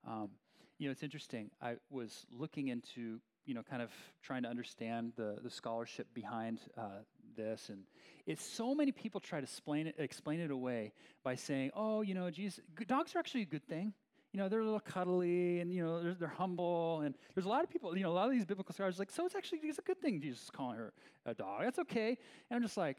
Um, 0.07 0.31
you 0.79 0.89
know, 0.89 0.93
it's 0.93 1.03
interesting. 1.03 1.51
I 1.63 1.77
was 1.91 2.27
looking 2.31 2.69
into, 2.69 3.21
you 3.47 3.55
know, 3.55 3.63
kind 3.63 3.81
of 3.81 3.91
trying 4.23 4.43
to 4.43 4.49
understand 4.49 5.13
the, 5.17 5.39
the 5.43 5.51
scholarship 5.51 6.09
behind 6.13 6.61
uh, 6.77 7.03
this. 7.37 7.69
And 7.69 7.85
it's 8.27 8.45
so 8.45 8.75
many 8.75 8.93
people 8.93 9.21
try 9.21 9.41
to 9.41 9.45
explain 9.45 9.87
it, 9.87 9.95
explain 9.99 10.41
it 10.41 10.51
away 10.51 10.93
by 11.23 11.37
saying, 11.37 11.71
oh, 11.75 12.03
you 12.03 12.15
know, 12.15 12.31
Jesus, 12.31 12.61
dogs 12.87 13.15
are 13.15 13.19
actually 13.19 13.43
a 13.43 13.47
good 13.47 13.67
thing. 13.67 13.95
you 14.35 14.41
know, 14.41 14.49
they're 14.49 14.61
a 14.61 14.65
little 14.65 14.81
cuddly 14.81 15.61
and, 15.61 15.73
you 15.73 15.85
know, 15.85 16.03
they're, 16.03 16.15
they're 16.15 16.29
humble. 16.29 17.03
And 17.03 17.15
there's 17.35 17.47
a 17.47 17.49
lot 17.49 17.63
of 17.63 17.71
people, 17.71 17.97
you 17.97 18.03
know, 18.03 18.11
a 18.11 18.13
lot 18.13 18.27
of 18.27 18.33
these 18.33 18.45
biblical 18.45 18.75
scholars 18.75 18.99
like, 18.99 19.13
so 19.13 19.25
it's 19.25 19.37
actually 19.37 19.61
it's 19.63 19.79
a 19.79 19.83
good 19.83 20.01
thing 20.01 20.21
Jesus 20.21 20.43
is 20.43 20.51
calling 20.51 20.77
her 20.77 20.93
a 21.25 21.35
dog. 21.35 21.63
That's 21.63 21.79
okay. 21.79 22.19
And 22.51 22.57
I'm 22.57 22.63
just 22.63 22.77
like, 22.77 22.99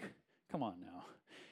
come 0.49 0.63
on 0.63 0.75
now. 0.79 1.03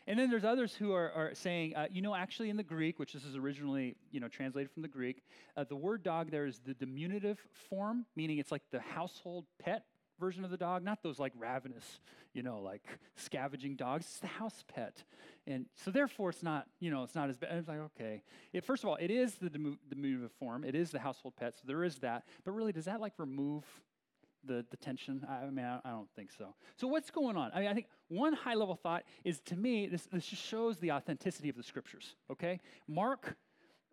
And 0.05 0.19
then 0.19 0.29
there's 0.29 0.43
others 0.43 0.75
who 0.75 0.93
are, 0.93 1.11
are 1.11 1.31
saying, 1.33 1.75
uh, 1.75 1.87
you 1.91 2.01
know, 2.01 2.13
actually 2.13 2.49
in 2.49 2.57
the 2.57 2.63
Greek, 2.63 2.99
which 2.99 3.13
this 3.13 3.23
is 3.23 3.35
originally, 3.35 3.95
you 4.11 4.19
know, 4.19 4.27
translated 4.27 4.71
from 4.71 4.81
the 4.81 4.89
Greek, 4.89 5.23
uh, 5.55 5.63
the 5.63 5.75
word 5.75 6.03
dog 6.03 6.29
there 6.29 6.45
is 6.45 6.59
the 6.65 6.73
diminutive 6.73 7.39
form, 7.69 8.05
meaning 8.15 8.37
it's 8.37 8.51
like 8.51 8.63
the 8.71 8.81
household 8.81 9.45
pet 9.59 9.85
version 10.19 10.43
of 10.43 10.51
the 10.51 10.57
dog, 10.57 10.83
not 10.83 11.01
those 11.03 11.19
like 11.19 11.33
ravenous, 11.37 11.99
you 12.33 12.43
know, 12.43 12.59
like 12.59 12.83
scavenging 13.15 13.75
dogs. 13.75 14.05
It's 14.05 14.19
the 14.19 14.27
house 14.27 14.63
pet. 14.73 15.03
And 15.47 15.65
so 15.75 15.91
therefore 15.91 16.29
it's 16.29 16.43
not, 16.43 16.67
you 16.79 16.91
know, 16.91 17.03
it's 17.03 17.15
not 17.15 17.29
as 17.29 17.37
bad. 17.37 17.57
It's 17.57 17.67
like, 17.67 17.79
okay. 17.79 18.23
It, 18.51 18.65
first 18.65 18.83
of 18.83 18.89
all, 18.89 18.95
it 18.95 19.09
is 19.09 19.35
the 19.35 19.49
diminutive 19.49 20.31
form. 20.33 20.63
It 20.63 20.75
is 20.75 20.91
the 20.91 20.99
household 20.99 21.35
pet, 21.37 21.55
so 21.55 21.61
there 21.65 21.83
is 21.83 21.97
that. 21.99 22.23
But 22.43 22.51
really, 22.51 22.71
does 22.71 22.85
that 22.85 23.01
like 23.01 23.13
remove 23.17 23.63
the, 24.45 24.65
the 24.69 24.77
tension? 24.77 25.25
I 25.29 25.49
mean, 25.49 25.65
I, 25.65 25.79
I 25.85 25.91
don't 25.91 26.09
think 26.15 26.31
so. 26.31 26.53
So 26.75 26.87
what's 26.87 27.09
going 27.11 27.37
on? 27.37 27.51
I 27.53 27.59
mean, 27.59 27.69
I 27.69 27.73
think 27.73 27.87
one 28.07 28.33
high 28.33 28.55
level 28.55 28.75
thought 28.75 29.03
is 29.23 29.39
to 29.41 29.55
me, 29.55 29.87
this, 29.87 30.07
this 30.11 30.25
just 30.25 30.43
shows 30.43 30.77
the 30.77 30.91
authenticity 30.91 31.49
of 31.49 31.55
the 31.55 31.63
scriptures, 31.63 32.15
okay? 32.31 32.59
Mark 32.87 33.35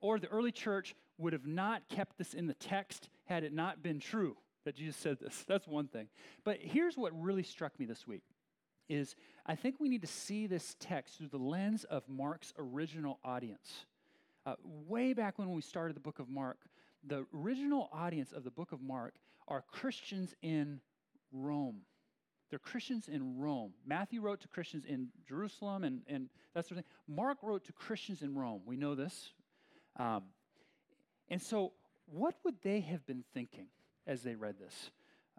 or 0.00 0.18
the 0.18 0.28
early 0.28 0.52
church 0.52 0.94
would 1.18 1.32
have 1.32 1.46
not 1.46 1.88
kept 1.88 2.18
this 2.18 2.34
in 2.34 2.46
the 2.46 2.54
text 2.54 3.08
had 3.24 3.44
it 3.44 3.52
not 3.52 3.82
been 3.82 4.00
true 4.00 4.36
that 4.64 4.74
Jesus 4.74 4.96
said 4.96 5.18
this. 5.20 5.44
That's 5.48 5.66
one 5.66 5.86
thing. 5.86 6.08
But 6.44 6.58
here's 6.60 6.96
what 6.96 7.12
really 7.20 7.42
struck 7.42 7.78
me 7.78 7.86
this 7.86 8.06
week 8.06 8.22
is 8.88 9.14
I 9.46 9.54
think 9.54 9.76
we 9.78 9.88
need 9.88 10.00
to 10.02 10.08
see 10.08 10.46
this 10.46 10.76
text 10.80 11.18
through 11.18 11.28
the 11.28 11.38
lens 11.38 11.84
of 11.84 12.02
Mark's 12.08 12.52
original 12.58 13.20
audience. 13.24 13.86
Uh, 14.44 14.54
way 14.64 15.12
back 15.12 15.38
when 15.38 15.52
we 15.52 15.62
started 15.62 15.94
the 15.94 16.00
book 16.00 16.18
of 16.18 16.28
Mark, 16.28 16.58
the 17.06 17.26
original 17.34 17.88
audience 17.92 18.32
of 18.32 18.42
the 18.42 18.50
book 18.50 18.72
of 18.72 18.82
Mark 18.82 19.14
are 19.50 19.62
Christians 19.70 20.34
in 20.40 20.80
Rome. 21.32 21.82
They're 22.48 22.58
Christians 22.58 23.08
in 23.08 23.38
Rome. 23.38 23.72
Matthew 23.86 24.22
wrote 24.22 24.40
to 24.40 24.48
Christians 24.48 24.84
in 24.84 25.08
Jerusalem 25.28 25.84
and, 25.84 26.02
and 26.08 26.28
that 26.54 26.64
sort 26.64 26.78
of 26.78 26.84
thing. 26.84 26.92
Mark 27.06 27.38
wrote 27.42 27.64
to 27.66 27.72
Christians 27.72 28.22
in 28.22 28.34
Rome. 28.34 28.62
We 28.64 28.76
know 28.76 28.94
this. 28.94 29.32
Um, 29.96 30.22
and 31.28 31.40
so, 31.42 31.72
what 32.06 32.34
would 32.44 32.56
they 32.62 32.80
have 32.80 33.06
been 33.06 33.24
thinking? 33.34 33.66
as 34.10 34.22
they 34.22 34.34
read 34.34 34.56
this. 34.58 34.90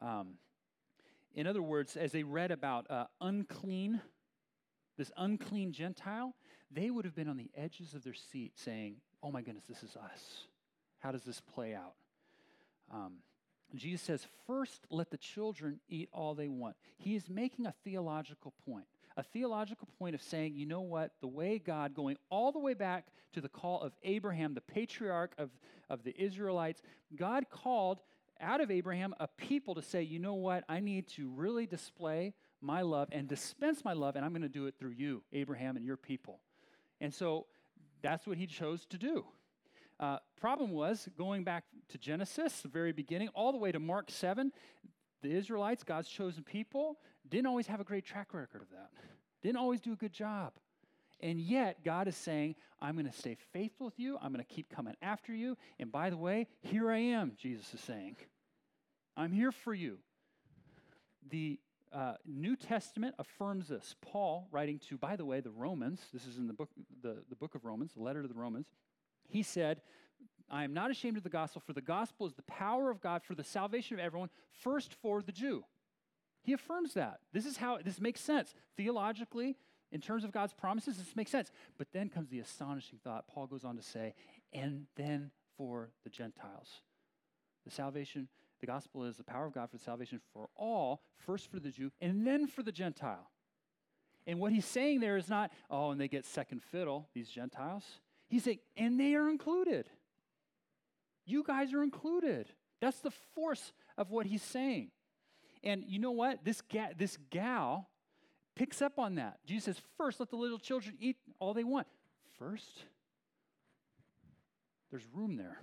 Um, 0.01 0.35
in 1.35 1.45
other 1.45 1.61
words, 1.61 1.97
as 1.97 2.11
they 2.11 2.23
read 2.23 2.51
about 2.51 2.89
uh, 2.89 3.05
unclean, 3.19 4.01
this 4.97 5.11
unclean 5.17 5.73
Gentile, 5.73 6.33
they 6.71 6.89
would 6.89 7.05
have 7.05 7.15
been 7.15 7.27
on 7.27 7.37
the 7.37 7.49
edges 7.55 7.93
of 7.93 8.03
their 8.03 8.13
seat 8.13 8.53
saying, 8.55 8.95
Oh 9.23 9.31
my 9.31 9.41
goodness, 9.41 9.65
this 9.67 9.83
is 9.83 9.95
us. 9.95 10.45
How 10.99 11.11
does 11.11 11.23
this 11.23 11.41
play 11.53 11.75
out? 11.75 11.93
Um, 12.91 13.15
Jesus 13.75 14.01
says, 14.01 14.27
First, 14.47 14.85
let 14.89 15.11
the 15.11 15.17
children 15.17 15.79
eat 15.87 16.09
all 16.11 16.35
they 16.35 16.47
want. 16.47 16.75
He 16.97 17.15
is 17.15 17.29
making 17.29 17.65
a 17.65 17.73
theological 17.83 18.53
point. 18.65 18.85
A 19.17 19.23
theological 19.23 19.87
point 19.99 20.15
of 20.15 20.21
saying, 20.21 20.55
you 20.55 20.65
know 20.65 20.81
what, 20.81 21.11
the 21.19 21.27
way 21.27 21.59
God, 21.59 21.93
going 21.93 22.17
all 22.29 22.51
the 22.51 22.59
way 22.59 22.73
back 22.73 23.07
to 23.33 23.41
the 23.41 23.49
call 23.49 23.81
of 23.81 23.93
Abraham, 24.03 24.53
the 24.53 24.61
patriarch 24.61 25.33
of, 25.37 25.49
of 25.89 26.03
the 26.03 26.15
Israelites, 26.21 26.81
God 27.15 27.45
called 27.49 27.99
out 28.39 28.61
of 28.61 28.71
Abraham 28.71 29.13
a 29.19 29.27
people 29.27 29.75
to 29.75 29.81
say, 29.81 30.01
you 30.01 30.19
know 30.19 30.33
what, 30.33 30.63
I 30.69 30.79
need 30.79 31.07
to 31.09 31.29
really 31.29 31.65
display 31.65 32.33
my 32.61 32.81
love 32.81 33.09
and 33.11 33.27
dispense 33.27 33.83
my 33.83 33.93
love, 33.93 34.15
and 34.15 34.23
I'm 34.23 34.31
going 34.31 34.41
to 34.43 34.49
do 34.49 34.67
it 34.67 34.75
through 34.79 34.91
you, 34.91 35.23
Abraham, 35.33 35.75
and 35.75 35.85
your 35.85 35.97
people. 35.97 36.39
And 36.99 37.13
so 37.13 37.47
that's 38.01 38.25
what 38.25 38.37
he 38.37 38.47
chose 38.47 38.85
to 38.87 38.97
do. 38.97 39.25
Uh, 40.01 40.17
problem 40.35 40.71
was, 40.71 41.07
going 41.15 41.43
back 41.43 41.63
to 41.89 41.97
Genesis, 41.99 42.61
the 42.61 42.67
very 42.67 42.91
beginning, 42.91 43.27
all 43.35 43.51
the 43.51 43.57
way 43.59 43.71
to 43.71 43.79
Mark 43.79 44.09
7, 44.09 44.51
the 45.21 45.29
Israelites, 45.29 45.83
God's 45.83 46.09
chosen 46.09 46.43
people, 46.43 46.97
didn't 47.29 47.45
always 47.45 47.67
have 47.67 47.79
a 47.79 47.83
great 47.83 48.03
track 48.03 48.33
record 48.33 48.63
of 48.63 48.69
that. 48.71 48.89
Didn't 49.43 49.57
always 49.57 49.79
do 49.79 49.93
a 49.93 49.95
good 49.95 50.11
job. 50.11 50.53
And 51.19 51.39
yet, 51.39 51.85
God 51.85 52.07
is 52.07 52.15
saying, 52.15 52.55
I'm 52.81 52.95
going 52.95 53.05
to 53.05 53.15
stay 53.15 53.37
faithful 53.53 53.85
with 53.85 53.99
you. 53.99 54.17
I'm 54.19 54.33
going 54.33 54.43
to 54.43 54.53
keep 54.53 54.73
coming 54.73 54.95
after 55.03 55.35
you. 55.35 55.55
And 55.79 55.91
by 55.91 56.09
the 56.09 56.17
way, 56.17 56.47
here 56.61 56.89
I 56.89 56.97
am, 56.97 57.33
Jesus 57.37 57.71
is 57.71 57.79
saying. 57.81 58.15
I'm 59.15 59.31
here 59.31 59.51
for 59.51 59.75
you. 59.75 59.99
The 61.29 61.59
uh, 61.93 62.13
New 62.25 62.55
Testament 62.55 63.13
affirms 63.19 63.67
this. 63.67 63.95
Paul, 64.01 64.47
writing 64.51 64.79
to, 64.89 64.97
by 64.97 65.15
the 65.15 65.25
way, 65.25 65.41
the 65.41 65.51
Romans, 65.51 66.01
this 66.11 66.25
is 66.25 66.37
in 66.37 66.47
the 66.47 66.53
book, 66.53 66.69
the, 67.03 67.17
the 67.29 67.35
book 67.35 67.53
of 67.53 67.65
Romans, 67.65 67.93
the 67.93 68.01
letter 68.01 68.23
to 68.23 68.27
the 68.27 68.33
Romans, 68.33 68.65
he 69.31 69.43
said, 69.43 69.81
I 70.49 70.65
am 70.65 70.73
not 70.73 70.91
ashamed 70.91 71.17
of 71.17 71.23
the 71.23 71.29
gospel, 71.29 71.61
for 71.65 71.73
the 71.73 71.81
gospel 71.81 72.27
is 72.27 72.33
the 72.33 72.41
power 72.43 72.91
of 72.91 73.01
God 73.01 73.23
for 73.23 73.35
the 73.35 73.43
salvation 73.43 73.97
of 73.97 74.05
everyone, 74.05 74.29
first 74.51 74.93
for 75.01 75.21
the 75.21 75.31
Jew. 75.31 75.63
He 76.43 76.53
affirms 76.53 76.93
that. 76.95 77.19
This 77.31 77.45
is 77.45 77.57
how 77.57 77.77
this 77.83 78.01
makes 78.01 78.19
sense. 78.19 78.53
Theologically, 78.75 79.55
in 79.91 80.01
terms 80.01 80.23
of 80.23 80.31
God's 80.31 80.53
promises, 80.53 80.97
this 80.97 81.15
makes 81.15 81.31
sense. 81.31 81.51
But 81.77 81.87
then 81.93 82.09
comes 82.09 82.29
the 82.29 82.39
astonishing 82.39 82.99
thought. 83.03 83.27
Paul 83.27 83.47
goes 83.47 83.63
on 83.63 83.77
to 83.77 83.83
say, 83.83 84.13
and 84.51 84.87
then 84.95 85.31
for 85.57 85.91
the 86.03 86.09
Gentiles. 86.09 86.81
The 87.63 87.71
salvation, 87.71 88.27
the 88.59 88.67
gospel 88.67 89.03
is 89.05 89.17
the 89.17 89.23
power 89.23 89.45
of 89.45 89.53
God 89.53 89.69
for 89.69 89.77
salvation 89.77 90.19
for 90.33 90.49
all, 90.55 91.01
first 91.25 91.49
for 91.49 91.59
the 91.59 91.69
Jew, 91.69 91.91
and 92.01 92.27
then 92.27 92.47
for 92.47 92.63
the 92.63 92.71
Gentile. 92.71 93.29
And 94.27 94.39
what 94.39 94.51
he's 94.51 94.65
saying 94.65 94.99
there 94.99 95.17
is 95.17 95.29
not, 95.29 95.51
oh, 95.69 95.91
and 95.91 96.01
they 96.01 96.07
get 96.07 96.25
second 96.25 96.61
fiddle, 96.63 97.07
these 97.13 97.29
Gentiles. 97.29 97.83
He's 98.31 98.45
saying, 98.45 98.59
and 98.77 98.97
they 98.97 99.13
are 99.15 99.29
included. 99.29 99.87
You 101.25 101.43
guys 101.43 101.73
are 101.73 101.83
included. 101.83 102.47
That's 102.79 103.01
the 103.01 103.11
force 103.35 103.73
of 103.97 104.09
what 104.09 104.25
he's 104.25 104.41
saying. 104.41 104.91
And 105.65 105.83
you 105.85 105.99
know 105.99 106.11
what? 106.11 106.45
This, 106.45 106.61
ga- 106.61 106.93
this 106.97 107.17
gal 107.29 107.89
picks 108.55 108.81
up 108.81 108.97
on 108.97 109.15
that. 109.15 109.39
Jesus 109.45 109.75
says, 109.75 109.83
first, 109.97 110.21
let 110.21 110.29
the 110.29 110.37
little 110.37 110.59
children 110.59 110.95
eat 110.97 111.17
all 111.39 111.53
they 111.53 111.65
want. 111.65 111.87
First, 112.39 112.85
there's 114.91 115.05
room 115.13 115.35
there. 115.35 115.59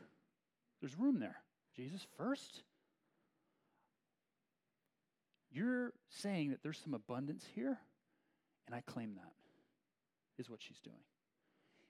There's 0.82 0.94
room 0.94 1.20
there. 1.20 1.36
Jesus, 1.74 2.06
first, 2.18 2.62
you're 5.50 5.94
saying 6.10 6.50
that 6.50 6.62
there's 6.62 6.78
some 6.78 6.92
abundance 6.92 7.46
here, 7.54 7.78
and 8.66 8.76
I 8.76 8.82
claim 8.82 9.14
that, 9.14 9.32
is 10.38 10.50
what 10.50 10.60
she's 10.62 10.80
doing. 10.80 10.96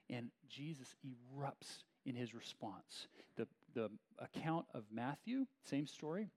And 0.09 0.29
Jesus 0.47 0.95
erupts 1.05 1.83
in 2.05 2.15
his 2.15 2.33
response. 2.33 3.07
The, 3.35 3.47
the 3.73 3.89
account 4.17 4.65
of 4.73 4.83
Matthew, 4.91 5.45
same 5.63 5.87
story, 5.87 6.29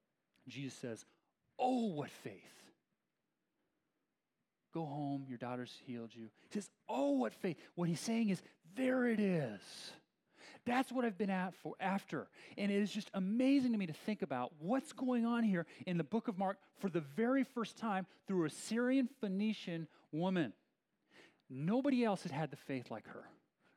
Jesus 0.49 0.75
says, 0.79 1.05
Oh, 1.59 1.87
what 1.95 2.11
faith! 2.11 2.43
Go 4.75 4.87
home, 4.87 5.27
your 5.29 5.39
daughter's 5.39 5.75
healed 5.87 6.15
you. 6.15 6.29
He 6.51 6.55
says, 6.55 6.71
Oh, 6.89 7.13
what 7.13 7.35
faith. 7.35 7.57
What 7.75 7.89
he's 7.89 8.01
saying 8.01 8.31
is, 8.31 8.43
There 8.77 9.07
it 9.07 9.21
is. 9.21 9.61
That's 10.65 10.93
what 10.93 11.05
I've 11.05 11.19
been 11.19 11.31
at 11.31 11.55
for 11.55 11.75
after. 11.81 12.29
And 12.57 12.71
it 12.71 12.77
is 12.77 12.91
just 12.93 13.11
amazing 13.15 13.73
to 13.73 13.79
me 13.79 13.87
to 13.87 13.93
think 13.93 14.23
about 14.23 14.53
what's 14.61 14.93
going 14.93 15.27
on 15.27 15.43
here 15.43 15.67
in 15.87 15.99
the 15.99 16.05
book 16.05 16.29
of 16.29 16.39
Mark 16.39 16.57
for 16.79 16.89
the 16.89 17.01
very 17.01 17.43
first 17.43 17.77
time 17.77 18.07
through 18.29 18.45
a 18.45 18.51
Syrian 18.51 19.09
Phoenician 19.21 19.89
woman. 20.13 20.53
Nobody 21.51 22.05
else 22.05 22.23
had 22.23 22.33
had 22.33 22.51
the 22.51 22.57
faith 22.57 22.91
like 22.91 23.09
her. 23.09 23.25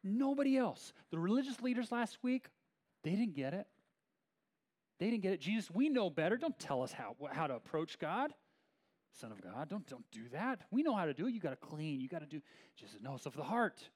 Nobody 0.05 0.55
else. 0.55 0.93
The 1.09 1.17
religious 1.17 1.61
leaders 1.61 1.91
last 1.91 2.19
week, 2.21 2.47
they 3.03 3.09
didn't 3.09 3.33
get 3.33 3.55
it. 3.55 3.65
They 4.99 5.09
didn't 5.09 5.23
get 5.23 5.33
it. 5.33 5.41
Jesus, 5.41 5.69
we 5.71 5.89
know 5.89 6.09
better. 6.09 6.37
Don't 6.37 6.57
tell 6.57 6.83
us 6.83 6.91
how, 6.91 7.15
how 7.31 7.47
to 7.47 7.55
approach 7.55 7.97
God. 7.99 8.31
Son 9.19 9.31
of 9.31 9.41
God. 9.41 9.67
Don't, 9.67 9.85
don't 9.87 10.05
do 10.11 10.29
that. 10.31 10.59
We 10.71 10.83
know 10.83 10.95
how 10.95 11.05
to 11.05 11.13
do 11.13 11.27
it. 11.27 11.33
You 11.33 11.39
got 11.39 11.49
to 11.49 11.55
clean. 11.55 11.99
You 11.99 12.07
got 12.07 12.19
to 12.19 12.27
do. 12.27 12.39
Jesus, 12.77 12.97
no, 13.01 13.17
of 13.25 13.35
the 13.35 13.43
heart. 13.43 13.89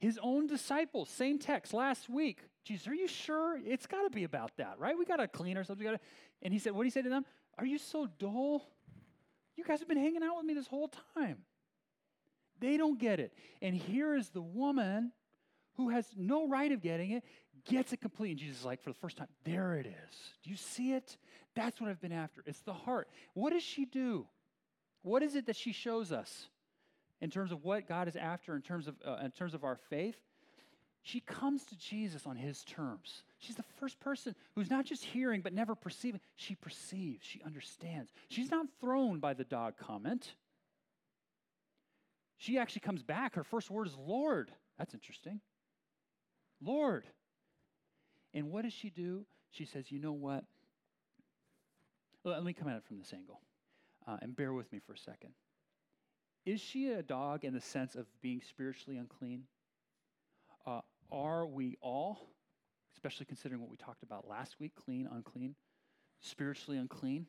His 0.00 0.18
own 0.22 0.46
disciples, 0.46 1.10
same 1.10 1.38
text 1.38 1.74
last 1.74 2.08
week. 2.08 2.40
Jesus, 2.64 2.86
are 2.86 2.94
you 2.94 3.08
sure? 3.08 3.58
It's 3.64 3.86
got 3.86 4.02
to 4.02 4.10
be 4.10 4.24
about 4.24 4.56
that, 4.56 4.78
right? 4.78 4.96
We 4.96 5.04
got 5.04 5.16
to 5.16 5.28
clean 5.28 5.56
ourselves. 5.56 5.80
We 5.80 5.84
got 5.84 5.92
to. 5.92 6.00
And 6.40 6.52
he 6.52 6.58
said, 6.58 6.72
what 6.72 6.84
did 6.84 6.86
he 6.86 6.90
say 6.92 7.02
to 7.02 7.08
them? 7.10 7.24
Are 7.58 7.66
you 7.66 7.78
so 7.78 8.08
dull? 8.18 8.62
You 9.56 9.64
guys 9.64 9.80
have 9.80 9.88
been 9.88 9.98
hanging 9.98 10.22
out 10.22 10.36
with 10.36 10.46
me 10.46 10.54
this 10.54 10.68
whole 10.68 10.90
time. 11.16 11.38
They 12.60 12.76
don't 12.76 12.98
get 12.98 13.20
it. 13.20 13.32
And 13.62 13.74
here 13.74 14.16
is 14.16 14.30
the 14.30 14.42
woman 14.42 15.12
who 15.76 15.90
has 15.90 16.06
no 16.16 16.48
right 16.48 16.72
of 16.72 16.82
getting 16.82 17.12
it, 17.12 17.24
gets 17.64 17.92
it 17.92 18.00
complete. 18.00 18.30
And 18.30 18.38
Jesus 18.38 18.60
is 18.60 18.64
like, 18.64 18.82
for 18.82 18.90
the 18.90 18.98
first 18.98 19.16
time, 19.16 19.28
there 19.44 19.74
it 19.74 19.86
is. 19.86 20.16
Do 20.42 20.50
you 20.50 20.56
see 20.56 20.92
it? 20.92 21.16
That's 21.54 21.80
what 21.80 21.88
I've 21.90 22.00
been 22.00 22.12
after. 22.12 22.42
It's 22.46 22.60
the 22.60 22.72
heart. 22.72 23.08
What 23.34 23.52
does 23.52 23.62
she 23.62 23.84
do? 23.84 24.26
What 25.02 25.22
is 25.22 25.34
it 25.34 25.46
that 25.46 25.56
she 25.56 25.72
shows 25.72 26.12
us 26.12 26.48
in 27.20 27.30
terms 27.30 27.52
of 27.52 27.64
what 27.64 27.88
God 27.88 28.08
is 28.08 28.16
after, 28.16 28.54
in 28.54 28.62
terms 28.62 28.88
of, 28.88 28.96
uh, 29.06 29.18
in 29.24 29.30
terms 29.30 29.54
of 29.54 29.64
our 29.64 29.76
faith? 29.88 30.16
She 31.02 31.20
comes 31.20 31.64
to 31.66 31.78
Jesus 31.78 32.26
on 32.26 32.36
his 32.36 32.64
terms. 32.64 33.22
She's 33.38 33.56
the 33.56 33.64
first 33.78 33.98
person 34.00 34.34
who's 34.54 34.68
not 34.68 34.84
just 34.84 35.04
hearing 35.04 35.40
but 35.40 35.52
never 35.54 35.74
perceiving. 35.74 36.20
She 36.36 36.54
perceives, 36.54 37.24
she 37.24 37.40
understands. 37.46 38.12
She's 38.28 38.50
not 38.50 38.66
thrown 38.80 39.20
by 39.20 39.34
the 39.34 39.44
dog 39.44 39.78
comment. 39.78 40.34
She 42.38 42.56
actually 42.56 42.80
comes 42.80 43.02
back. 43.02 43.34
Her 43.34 43.44
first 43.44 43.70
word 43.70 43.88
is 43.88 43.96
Lord. 43.96 44.52
That's 44.78 44.94
interesting. 44.94 45.40
Lord. 46.62 47.04
And 48.32 48.50
what 48.50 48.62
does 48.62 48.72
she 48.72 48.90
do? 48.90 49.26
She 49.50 49.64
says, 49.64 49.90
You 49.90 49.98
know 49.98 50.12
what? 50.12 50.44
Let 52.24 52.44
me 52.44 52.52
come 52.52 52.68
at 52.68 52.76
it 52.76 52.84
from 52.84 52.98
this 52.98 53.12
angle 53.12 53.40
uh, 54.06 54.18
and 54.22 54.36
bear 54.36 54.52
with 54.52 54.70
me 54.72 54.80
for 54.84 54.92
a 54.92 54.98
second. 54.98 55.30
Is 56.44 56.60
she 56.60 56.90
a 56.90 57.02
dog 57.02 57.44
in 57.44 57.54
the 57.54 57.60
sense 57.60 57.94
of 57.94 58.06
being 58.22 58.40
spiritually 58.46 58.98
unclean? 58.98 59.44
Uh, 60.66 60.80
are 61.10 61.46
we 61.46 61.76
all, 61.80 62.28
especially 62.94 63.26
considering 63.26 63.60
what 63.60 63.70
we 63.70 63.76
talked 63.76 64.02
about 64.02 64.28
last 64.28 64.56
week, 64.60 64.72
clean, 64.74 65.08
unclean, 65.10 65.54
spiritually 66.20 66.78
unclean 66.78 67.26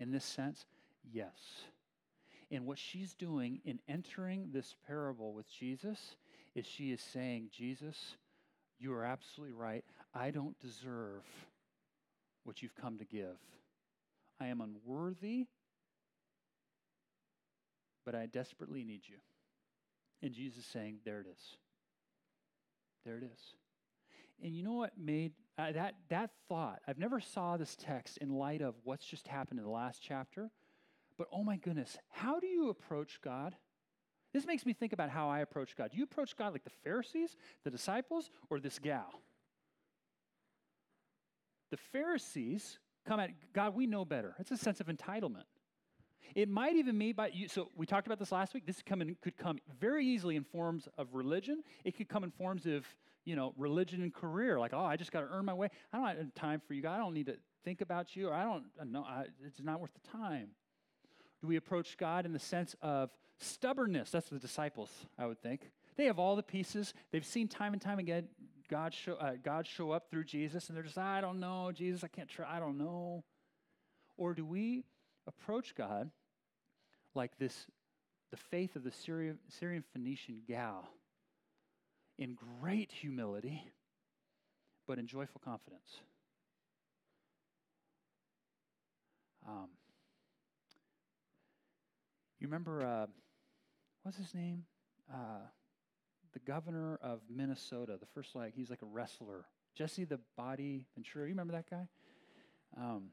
in 0.00 0.10
this 0.10 0.24
sense? 0.24 0.66
Yes. 1.10 1.32
And 2.50 2.66
what 2.66 2.78
she's 2.78 3.14
doing 3.14 3.60
in 3.64 3.78
entering 3.88 4.50
this 4.52 4.74
parable 4.86 5.34
with 5.34 5.50
Jesus 5.50 6.16
is 6.54 6.66
she 6.66 6.92
is 6.92 7.00
saying, 7.00 7.50
Jesus, 7.52 8.16
you 8.78 8.92
are 8.92 9.04
absolutely 9.04 9.54
right. 9.54 9.84
I 10.14 10.30
don't 10.30 10.58
deserve 10.60 11.22
what 12.44 12.62
you've 12.62 12.74
come 12.74 12.98
to 12.98 13.04
give. 13.04 13.36
I 14.40 14.46
am 14.46 14.60
unworthy, 14.60 15.46
but 18.06 18.14
I 18.14 18.26
desperately 18.26 18.84
need 18.84 19.02
you. 19.06 19.16
And 20.22 20.32
Jesus 20.32 20.64
saying, 20.64 20.98
There 21.04 21.20
it 21.20 21.26
is. 21.30 21.56
There 23.04 23.18
it 23.18 23.24
is. 23.24 23.40
And 24.42 24.54
you 24.54 24.62
know 24.62 24.74
what 24.74 24.92
made 24.96 25.32
uh, 25.58 25.72
that, 25.72 25.94
that 26.08 26.30
thought? 26.48 26.80
I've 26.86 26.98
never 26.98 27.20
saw 27.20 27.56
this 27.56 27.76
text 27.76 28.18
in 28.18 28.30
light 28.30 28.62
of 28.62 28.74
what's 28.84 29.04
just 29.04 29.26
happened 29.26 29.58
in 29.58 29.64
the 29.64 29.70
last 29.70 30.00
chapter. 30.00 30.50
But 31.18 31.26
oh 31.32 31.42
my 31.42 31.56
goodness, 31.56 31.98
how 32.10 32.38
do 32.38 32.46
you 32.46 32.70
approach 32.70 33.20
God? 33.22 33.56
This 34.32 34.46
makes 34.46 34.64
me 34.64 34.72
think 34.72 34.92
about 34.92 35.10
how 35.10 35.28
I 35.28 35.40
approach 35.40 35.74
God. 35.76 35.90
Do 35.90 35.98
you 35.98 36.04
approach 36.04 36.36
God 36.36 36.52
like 36.52 36.64
the 36.64 36.70
Pharisees, 36.84 37.36
the 37.64 37.70
disciples, 37.70 38.30
or 38.50 38.60
this 38.60 38.78
gal? 38.78 39.20
The 41.70 41.78
Pharisees 41.92 42.78
come 43.06 43.20
at 43.20 43.30
God, 43.52 43.74
we 43.74 43.86
know 43.86 44.04
better. 44.04 44.34
It's 44.38 44.50
a 44.50 44.56
sense 44.56 44.80
of 44.80 44.86
entitlement. 44.86 45.44
It 46.34 46.48
might 46.48 46.76
even 46.76 46.98
be 46.98 47.12
by 47.12 47.28
you. 47.28 47.48
So 47.48 47.70
we 47.74 47.86
talked 47.86 48.06
about 48.06 48.18
this 48.18 48.32
last 48.32 48.52
week. 48.54 48.66
This 48.66 48.82
come 48.84 49.00
in, 49.00 49.16
could 49.22 49.36
come 49.36 49.58
very 49.80 50.06
easily 50.06 50.36
in 50.36 50.44
forms 50.44 50.88
of 50.98 51.14
religion. 51.14 51.62
It 51.84 51.96
could 51.96 52.08
come 52.08 52.22
in 52.22 52.30
forms 52.30 52.66
of 52.66 52.86
you 53.24 53.34
know 53.34 53.54
religion 53.56 54.02
and 54.02 54.12
career. 54.12 54.58
Like, 54.58 54.74
oh, 54.74 54.84
I 54.84 54.96
just 54.96 55.10
got 55.10 55.20
to 55.20 55.28
earn 55.30 55.46
my 55.46 55.54
way. 55.54 55.68
I 55.92 55.96
don't 55.96 56.06
have 56.06 56.34
time 56.34 56.60
for 56.66 56.74
you. 56.74 56.82
God. 56.82 56.94
I 56.94 56.98
don't 56.98 57.14
need 57.14 57.26
to 57.26 57.36
think 57.64 57.80
about 57.80 58.14
you, 58.14 58.28
or 58.28 58.34
I 58.34 58.44
don't 58.44 58.64
know. 58.84 59.06
It's 59.44 59.60
not 59.62 59.80
worth 59.80 59.92
the 59.94 60.18
time. 60.18 60.48
Do 61.40 61.48
we 61.48 61.56
approach 61.56 61.96
God 61.96 62.26
in 62.26 62.32
the 62.32 62.38
sense 62.38 62.74
of 62.82 63.10
stubbornness? 63.38 64.10
That's 64.10 64.28
the 64.28 64.38
disciples, 64.38 64.90
I 65.18 65.26
would 65.26 65.40
think. 65.40 65.70
They 65.96 66.06
have 66.06 66.18
all 66.18 66.36
the 66.36 66.42
pieces. 66.42 66.94
They've 67.12 67.24
seen 67.24 67.48
time 67.48 67.72
and 67.72 67.82
time 67.82 67.98
again 67.98 68.28
God 68.68 68.92
show, 68.92 69.14
uh, 69.14 69.32
God 69.42 69.66
show 69.66 69.92
up 69.92 70.10
through 70.10 70.24
Jesus, 70.24 70.68
and 70.68 70.76
they're 70.76 70.84
just, 70.84 70.98
I 70.98 71.20
don't 71.20 71.40
know, 71.40 71.72
Jesus, 71.72 72.04
I 72.04 72.08
can't 72.08 72.28
try, 72.28 72.56
I 72.56 72.60
don't 72.60 72.76
know. 72.76 73.24
Or 74.16 74.34
do 74.34 74.44
we 74.44 74.84
approach 75.26 75.74
God 75.74 76.10
like 77.14 77.38
this, 77.38 77.66
the 78.30 78.36
faith 78.36 78.76
of 78.76 78.84
the 78.84 78.92
Syrian, 78.92 79.38
Syrian 79.48 79.84
Phoenician 79.92 80.42
gal, 80.46 80.88
in 82.18 82.36
great 82.60 82.92
humility, 82.92 83.64
but 84.86 84.98
in 84.98 85.06
joyful 85.06 85.40
confidence? 85.42 86.00
Um, 89.46 89.68
you 92.40 92.46
remember, 92.46 92.84
uh, 92.84 93.06
what's 94.02 94.18
his 94.18 94.34
name? 94.34 94.64
Uh, 95.12 95.46
the 96.32 96.38
governor 96.40 96.98
of 97.02 97.20
Minnesota, 97.28 97.96
the 97.98 98.06
first 98.06 98.34
like, 98.34 98.54
he's 98.54 98.70
like 98.70 98.82
a 98.82 98.86
wrestler. 98.86 99.46
Jesse 99.74 100.04
the 100.04 100.20
Body 100.36 100.86
Ventura. 100.94 101.24
You 101.24 101.30
remember 101.30 101.52
that 101.52 101.68
guy? 101.70 101.88
Um, 102.76 103.08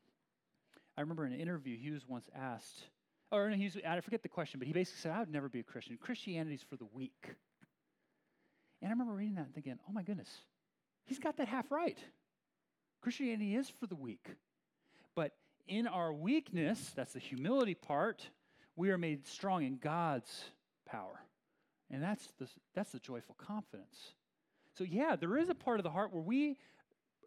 I 0.98 1.02
remember 1.02 1.26
in 1.26 1.34
an 1.34 1.40
interview, 1.40 1.78
he 1.78 1.92
was 1.92 2.08
once 2.08 2.30
asked, 2.36 2.84
or 3.32 3.50
he 3.50 3.66
was, 3.66 3.78
I 3.88 4.00
forget 4.02 4.24
the 4.24 4.30
question, 4.30 4.60
but 4.60 4.68
he 4.68 4.74
basically 4.74 5.02
said, 5.02 5.12
I 5.12 5.20
would 5.20 5.32
never 5.32 5.50
be 5.50 5.60
a 5.60 5.64
Christian. 5.64 5.98
Christianity's 5.98 6.64
for 6.68 6.78
the 6.78 6.88
weak. 6.94 7.36
And 8.82 8.90
I 8.90 8.92
remember 8.92 9.14
reading 9.14 9.36
that 9.36 9.46
and 9.46 9.54
thinking, 9.54 9.78
oh 9.90 9.94
my 9.94 10.04
goodness, 10.04 10.30
he's 11.06 11.20
got 11.20 11.38
that 11.38 11.48
half 11.48 11.72
right. 11.72 11.98
Christianity 13.02 13.56
is 13.56 13.70
for 13.70 13.88
the 13.88 13.96
weak. 13.96 14.28
But 15.16 15.32
in 15.68 15.88
our 15.88 16.14
weakness, 16.14 16.92
that's 16.96 17.14
the 17.14 17.20
humility 17.20 17.74
part, 17.74 18.30
we 18.76 18.90
are 18.92 18.98
made 18.98 19.28
strong 19.28 19.64
in 19.64 19.78
God's 19.78 20.46
power. 20.86 21.22
And 21.92 22.02
that's 22.02 22.28
the, 22.40 22.48
that's 22.74 22.92
the 22.92 23.00
joyful 23.00 23.36
confidence. 23.36 24.14
So, 24.78 24.84
yeah, 24.84 25.16
there 25.16 25.38
is 25.38 25.50
a 25.50 25.56
part 25.56 25.80
of 25.80 25.84
the 25.84 25.92
heart 25.92 26.12
where 26.12 26.22
we 26.22 26.58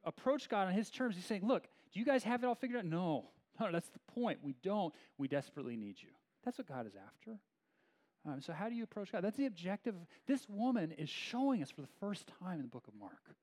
approach 0.05 0.49
God 0.49 0.67
on 0.67 0.73
His 0.73 0.91
terms. 0.91 1.17
He's 1.17 1.25
saying, 1.25 1.47
Look, 1.47 1.65
do 1.93 2.01
you 2.01 2.05
guys 2.05 2.25
have 2.25 2.43
it 2.43 2.47
all 2.47 2.55
figured 2.55 2.79
out? 2.79 2.85
No. 2.85 3.31
No, 3.61 3.73
that's 3.73 3.89
the 3.89 3.99
point. 4.13 4.39
We 4.43 4.55
don't. 4.63 4.95
We 5.17 5.27
desperately 5.27 5.77
need 5.77 5.97
you. 6.01 6.11
That's 6.45 6.59
what 6.59 6.69
God 6.69 6.87
is 6.87 6.93
after. 6.95 7.39
Um, 8.27 8.41
so, 8.41 8.53
how 8.53 8.69
do 8.69 8.75
you 8.75 8.85
approach 8.85 9.11
God? 9.11 9.25
That's 9.25 9.37
the 9.37 9.47
objective. 9.47 9.95
This 10.27 10.47
woman 10.49 10.93
is 10.93 11.09
showing 11.09 11.63
us 11.63 11.71
for 11.71 11.81
the 11.81 11.89
first 12.01 12.31
time 12.41 12.57
in 12.57 12.63
the 12.63 12.69
book 12.69 12.87
of 12.89 12.95
Mark 12.95 13.35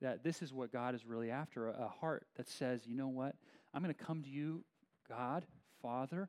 that 0.00 0.22
this 0.22 0.42
is 0.42 0.52
what 0.52 0.72
God 0.72 0.94
is 0.94 1.06
really 1.06 1.30
after 1.30 1.68
a, 1.68 1.84
a 1.84 1.88
heart 1.88 2.26
that 2.36 2.48
says, 2.48 2.86
you 2.86 2.94
know 2.94 3.08
what? 3.08 3.34
I'm 3.72 3.82
going 3.82 3.94
to 3.94 4.04
come 4.04 4.22
to 4.22 4.28
you, 4.28 4.64
God, 5.08 5.46
Father, 5.80 6.28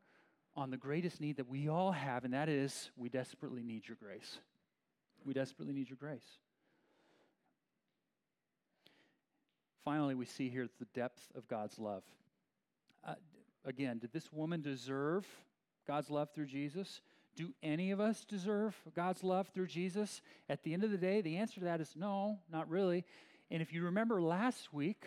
on 0.56 0.72
the 0.72 0.78
greatest 0.78 1.20
need 1.20 1.38
that 1.38 1.50
we 1.50 1.68
all 1.68 1.92
have, 1.92 2.24
and 2.24 2.34
that 2.34 2.50
is 2.50 2.90
we 2.96 3.10
desperately 3.10 3.62
need 3.62 3.88
your 3.88 3.98
grace. 4.02 4.40
We 5.26 5.34
desperately 5.34 5.74
need 5.74 5.90
your 5.90 5.98
grace. 5.98 6.26
Finally, 9.84 10.16
we 10.16 10.26
see 10.26 10.50
here 10.50 10.68
the 10.80 10.88
depth 10.94 11.28
of 11.36 11.48
God's 11.48 11.78
love. 11.78 12.04
Uh, 13.06 13.16
again, 13.66 14.00
did 14.00 14.14
this 14.14 14.32
woman 14.32 14.62
deserve 14.62 15.28
God's 15.88 16.10
love 16.10 16.30
through 16.34 16.48
Jesus? 16.48 17.02
Do 17.36 17.54
any 17.62 17.92
of 17.92 18.00
us 18.00 18.24
deserve 18.24 18.76
God's 18.96 19.24
love 19.24 19.50
through 19.50 19.68
Jesus? 19.68 20.22
At 20.50 20.64
the 20.64 20.74
end 20.74 20.84
of 20.84 20.92
the 20.92 20.98
day, 20.98 21.22
the 21.22 21.38
answer 21.38 21.60
to 21.60 21.66
that 21.66 21.82
is 21.82 21.94
no, 21.96 22.40
not 22.52 22.70
really. 22.70 23.04
And 23.52 23.62
if 23.62 23.74
you 23.74 23.84
remember 23.84 24.22
last 24.22 24.74
week, 24.74 25.04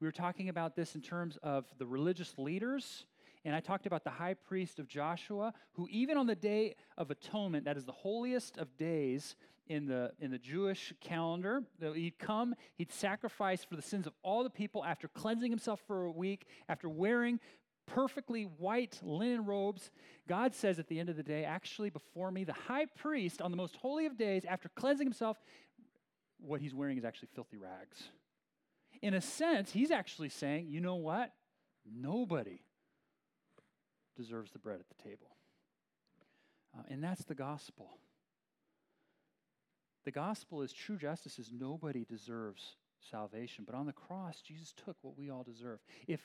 we 0.00 0.06
were 0.06 0.12
talking 0.12 0.48
about 0.48 0.76
this 0.76 0.94
in 0.94 1.02
terms 1.02 1.36
of 1.42 1.66
the 1.78 1.86
religious 1.86 2.34
leaders 2.38 3.04
and 3.44 3.54
I 3.54 3.60
talked 3.60 3.86
about 3.86 4.04
the 4.04 4.10
high 4.10 4.34
priest 4.34 4.78
of 4.78 4.88
Joshua, 4.88 5.52
who, 5.72 5.86
even 5.90 6.16
on 6.16 6.26
the 6.26 6.34
day 6.34 6.76
of 6.96 7.10
atonement, 7.10 7.66
that 7.66 7.76
is 7.76 7.84
the 7.84 7.92
holiest 7.92 8.56
of 8.56 8.76
days 8.76 9.36
in 9.66 9.86
the, 9.86 10.12
in 10.18 10.30
the 10.30 10.38
Jewish 10.38 10.92
calendar, 11.00 11.62
he'd 11.80 12.18
come, 12.18 12.54
he'd 12.76 12.92
sacrifice 12.92 13.64
for 13.64 13.76
the 13.76 13.82
sins 13.82 14.06
of 14.06 14.12
all 14.22 14.42
the 14.42 14.50
people 14.50 14.84
after 14.84 15.08
cleansing 15.08 15.50
himself 15.50 15.80
for 15.86 16.04
a 16.04 16.10
week, 16.10 16.46
after 16.68 16.88
wearing 16.88 17.40
perfectly 17.86 18.44
white 18.44 18.98
linen 19.02 19.44
robes. 19.44 19.90
God 20.28 20.54
says 20.54 20.78
at 20.78 20.88
the 20.88 20.98
end 20.98 21.08
of 21.08 21.16
the 21.16 21.22
day, 21.22 21.44
actually, 21.44 21.90
before 21.90 22.30
me, 22.30 22.44
the 22.44 22.52
high 22.52 22.86
priest, 22.86 23.40
on 23.40 23.50
the 23.50 23.56
most 23.56 23.76
holy 23.76 24.06
of 24.06 24.16
days, 24.16 24.44
after 24.46 24.68
cleansing 24.70 25.06
himself, 25.06 25.38
what 26.38 26.60
he's 26.60 26.74
wearing 26.74 26.98
is 26.98 27.04
actually 27.04 27.28
filthy 27.34 27.56
rags. 27.56 28.08
In 29.02 29.14
a 29.14 29.20
sense, 29.20 29.72
he's 29.72 29.90
actually 29.90 30.28
saying, 30.28 30.68
you 30.68 30.80
know 30.80 30.96
what? 30.96 31.32
Nobody 31.84 32.60
deserves 34.16 34.50
the 34.52 34.58
bread 34.58 34.80
at 34.80 34.88
the 34.88 35.02
table. 35.02 35.36
Uh, 36.76 36.82
and 36.88 37.02
that's 37.02 37.24
the 37.24 37.34
gospel. 37.34 37.90
The 40.04 40.10
gospel 40.10 40.62
is 40.62 40.72
true 40.72 40.98
justice 40.98 41.38
is 41.38 41.50
nobody 41.52 42.04
deserves 42.04 42.76
salvation, 43.10 43.64
but 43.64 43.74
on 43.74 43.86
the 43.86 43.92
cross, 43.92 44.40
Jesus 44.40 44.74
took 44.84 44.96
what 45.02 45.16
we 45.16 45.30
all 45.30 45.42
deserve. 45.42 45.78
If 46.06 46.20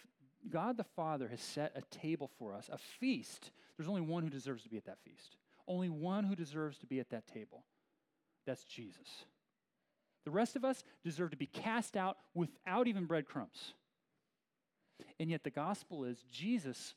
God 0.50 0.78
the 0.78 0.84
Father 0.84 1.28
has 1.28 1.42
set 1.42 1.74
a 1.76 1.96
table 1.96 2.30
for 2.40 2.54
us, 2.54 2.70
a 2.72 2.78
feast, 2.78 3.52
there's 3.78 3.90
only 3.90 4.02
one 4.02 4.24
who 4.24 4.30
deserves 4.30 4.64
to 4.64 4.70
be 4.70 4.78
at 4.78 4.86
that 4.86 5.00
feast. 5.04 5.36
Only 5.68 5.90
one 5.90 6.24
who 6.24 6.36
deserves 6.36 6.78
to 6.80 6.88
be 6.88 7.00
at 7.00 7.10
that 7.12 7.28
table. 7.28 7.64
That's 8.46 8.64
Jesus. 8.64 9.26
The 10.26 10.32
rest 10.32 10.56
of 10.56 10.66
us 10.66 10.84
deserve 11.04 11.32
to 11.32 11.38
be 11.38 11.46
cast 11.46 11.96
out 11.96 12.18
without 12.34 12.88
even 12.88 13.06
breadcrumbs. 13.06 13.74
And 15.20 15.30
yet 15.30 15.44
the 15.44 15.50
gospel 15.50 16.04
is 16.04 16.24
Jesus 16.32 16.96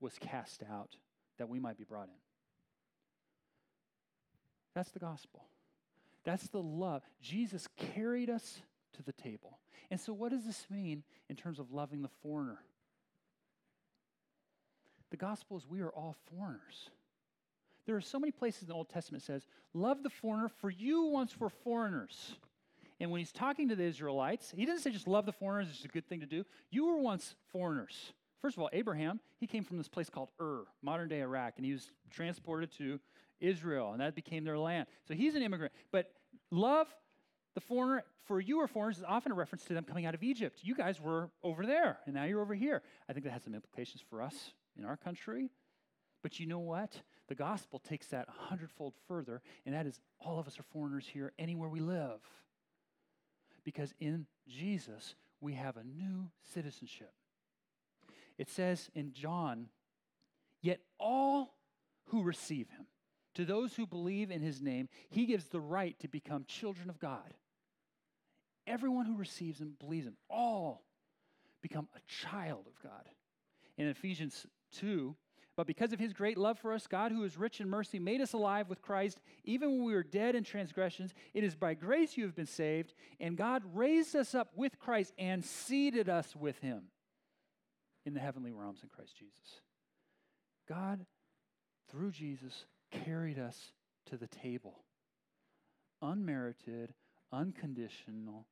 was 0.00 0.14
cast 0.20 0.62
out 0.70 0.96
that 1.38 1.48
we 1.48 1.58
might 1.58 1.78
be 1.78 1.84
brought 1.84 2.08
in. 2.08 2.20
That's 4.74 4.90
the 4.90 4.98
gospel. 4.98 5.44
That's 6.24 6.48
the 6.48 6.62
love. 6.62 7.02
Jesus 7.20 7.68
carried 7.76 8.30
us 8.30 8.60
to 8.94 9.02
the 9.02 9.12
table. 9.12 9.58
And 9.90 10.00
so, 10.00 10.12
what 10.12 10.30
does 10.30 10.44
this 10.44 10.66
mean 10.70 11.02
in 11.28 11.36
terms 11.36 11.58
of 11.58 11.72
loving 11.72 12.02
the 12.02 12.10
foreigner? 12.22 12.58
The 15.10 15.16
gospel 15.16 15.56
is 15.56 15.66
we 15.66 15.80
are 15.80 15.90
all 15.90 16.14
foreigners. 16.30 16.90
There 17.86 17.96
are 17.96 18.02
so 18.02 18.18
many 18.18 18.30
places 18.30 18.62
in 18.62 18.68
the 18.68 18.74
Old 18.74 18.90
Testament 18.90 19.22
says, 19.22 19.46
Love 19.72 20.02
the 20.02 20.10
foreigner, 20.10 20.48
for 20.48 20.68
you 20.70 21.06
once 21.06 21.40
were 21.40 21.48
foreigners. 21.48 22.34
And 23.00 23.10
when 23.10 23.20
he's 23.20 23.32
talking 23.32 23.68
to 23.68 23.76
the 23.76 23.84
Israelites, 23.84 24.52
he 24.54 24.66
doesn't 24.66 24.82
say 24.82 24.90
just 24.90 25.08
love 25.08 25.24
the 25.24 25.32
foreigners, 25.32 25.68
it's 25.70 25.84
a 25.84 25.88
good 25.88 26.08
thing 26.08 26.20
to 26.20 26.26
do. 26.26 26.44
You 26.70 26.86
were 26.86 26.98
once 26.98 27.34
foreigners. 27.52 28.12
First 28.40 28.56
of 28.56 28.62
all, 28.62 28.70
Abraham, 28.72 29.20
he 29.38 29.46
came 29.46 29.64
from 29.64 29.78
this 29.78 29.88
place 29.88 30.08
called 30.08 30.28
Ur, 30.40 30.64
modern 30.82 31.08
day 31.08 31.20
Iraq, 31.20 31.54
and 31.56 31.66
he 31.66 31.72
was 31.72 31.90
transported 32.10 32.70
to 32.78 33.00
Israel, 33.40 33.92
and 33.92 34.00
that 34.00 34.14
became 34.14 34.44
their 34.44 34.58
land. 34.58 34.86
So 35.06 35.14
he's 35.14 35.34
an 35.34 35.42
immigrant. 35.42 35.72
But 35.90 36.12
love 36.50 36.94
The 37.58 37.60
foreigner, 37.62 38.04
for 38.26 38.40
you 38.40 38.60
are 38.60 38.68
foreigners, 38.68 38.98
is 38.98 39.04
often 39.04 39.32
a 39.32 39.34
reference 39.34 39.64
to 39.64 39.74
them 39.74 39.82
coming 39.82 40.06
out 40.06 40.14
of 40.14 40.22
Egypt. 40.22 40.60
You 40.62 40.76
guys 40.76 41.00
were 41.00 41.28
over 41.42 41.66
there, 41.66 41.98
and 42.06 42.14
now 42.14 42.22
you're 42.22 42.40
over 42.40 42.54
here. 42.54 42.82
I 43.08 43.12
think 43.12 43.24
that 43.24 43.32
has 43.32 43.42
some 43.42 43.52
implications 43.52 44.00
for 44.08 44.22
us 44.22 44.52
in 44.78 44.84
our 44.84 44.96
country. 44.96 45.50
But 46.22 46.38
you 46.38 46.46
know 46.46 46.60
what? 46.60 47.02
The 47.26 47.34
gospel 47.34 47.80
takes 47.80 48.06
that 48.08 48.28
a 48.28 48.48
hundredfold 48.48 48.94
further, 49.08 49.42
and 49.66 49.74
that 49.74 49.86
is 49.86 49.98
all 50.20 50.38
of 50.38 50.46
us 50.46 50.60
are 50.60 50.62
foreigners 50.72 51.08
here 51.12 51.32
anywhere 51.36 51.68
we 51.68 51.80
live. 51.80 52.20
Because 53.64 53.92
in 53.98 54.26
Jesus, 54.46 55.16
we 55.40 55.54
have 55.54 55.76
a 55.76 55.82
new 55.82 56.30
citizenship. 56.54 57.12
It 58.38 58.48
says 58.48 58.88
in 58.94 59.12
John, 59.12 59.68
Yet 60.60 60.80
all 60.98 61.54
who 62.06 62.22
receive 62.22 62.68
him, 62.70 62.86
to 63.34 63.44
those 63.44 63.74
who 63.74 63.86
believe 63.86 64.30
in 64.30 64.40
his 64.40 64.60
name, 64.60 64.88
he 65.10 65.26
gives 65.26 65.46
the 65.46 65.60
right 65.60 65.98
to 66.00 66.08
become 66.08 66.44
children 66.44 66.88
of 66.90 66.98
God. 66.98 67.34
Everyone 68.66 69.06
who 69.06 69.16
receives 69.16 69.60
him, 69.60 69.74
believes 69.78 70.06
him, 70.06 70.16
all 70.28 70.84
become 71.62 71.88
a 71.94 72.00
child 72.06 72.66
of 72.66 72.82
God. 72.82 73.08
In 73.76 73.86
Ephesians 73.86 74.46
2, 74.72 75.14
but 75.56 75.66
because 75.66 75.92
of 75.92 75.98
his 75.98 76.12
great 76.12 76.38
love 76.38 76.58
for 76.58 76.72
us, 76.72 76.86
God, 76.86 77.10
who 77.10 77.24
is 77.24 77.36
rich 77.36 77.60
in 77.60 77.68
mercy, 77.68 77.98
made 77.98 78.20
us 78.20 78.32
alive 78.32 78.68
with 78.68 78.82
Christ, 78.82 79.20
even 79.44 79.70
when 79.70 79.84
we 79.84 79.94
were 79.94 80.04
dead 80.04 80.34
in 80.34 80.44
transgressions. 80.44 81.14
It 81.34 81.42
is 81.42 81.56
by 81.56 81.74
grace 81.74 82.16
you 82.16 82.24
have 82.24 82.36
been 82.36 82.46
saved, 82.46 82.94
and 83.18 83.36
God 83.36 83.62
raised 83.72 84.14
us 84.14 84.34
up 84.34 84.50
with 84.54 84.78
Christ 84.78 85.12
and 85.18 85.44
seated 85.44 86.08
us 86.08 86.36
with 86.36 86.58
him 86.60 86.84
in 88.08 88.14
the 88.14 88.20
heavenly 88.20 88.52
realms 88.52 88.80
in 88.82 88.88
Christ 88.88 89.12
Jesus. 89.16 89.60
God, 90.66 91.04
through 91.90 92.10
Jesus, 92.10 92.64
carried 92.90 93.38
us 93.38 93.72
to 94.06 94.16
the 94.16 94.26
table. 94.26 94.78
Unmerited, 96.00 96.94
unconditional, 97.32 98.46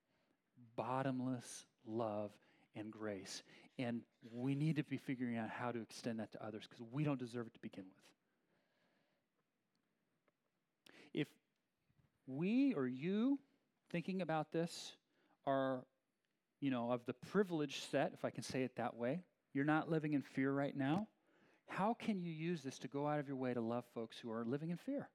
bottomless 0.77 1.65
love 1.87 2.33
and 2.75 2.91
grace. 2.91 3.43
And 3.79 4.03
we 4.31 4.55
need 4.55 4.77
to 4.77 4.85
be 4.85 4.99
figuring 4.99 5.39
out 5.39 5.49
how 5.49 5.73
to 5.73 5.81
extend 5.81 6.21
that 6.21 6.33
to 6.33 6.47
others 6.47 6.65
because 6.69 6.85
we 6.93 7.03
don't 7.03 7.19
deserve 7.19 7.47
it 7.47 7.55
to 7.55 7.61
begin 7.61 7.85
with. 7.85 8.05
If 11.15 11.29
we 12.27 12.75
or 12.75 12.87
you 12.87 13.39
thinking 13.91 14.21
about 14.21 14.53
this 14.53 14.93
are, 15.47 15.83
you 16.61 16.71
know, 16.71 16.91
of 16.91 17.07
the 17.07 17.15
privileged 17.15 17.91
set, 17.91 18.13
if 18.13 18.23
I 18.23 18.29
can 18.29 18.43
say 18.43 18.63
it 18.63 18.77
that 18.77 18.95
way, 18.95 19.23
you're 19.57 19.65
not 19.65 19.91
living 19.91 20.13
in 20.13 20.23
fear 20.23 20.53
right 20.53 20.77
now, 20.77 21.07
how 21.69 21.95
can 21.95 22.21
you 22.21 22.33
use 22.33 22.63
this 22.63 22.79
to 22.81 22.89
go 22.89 23.07
out 23.09 23.19
of 23.19 23.27
your 23.27 23.37
way 23.37 23.55
to 23.55 23.61
love 23.61 23.85
folks 23.95 24.17
who 24.19 24.31
are 24.31 24.45
living 24.45 24.71
in 24.71 24.77
fear? 24.77 25.09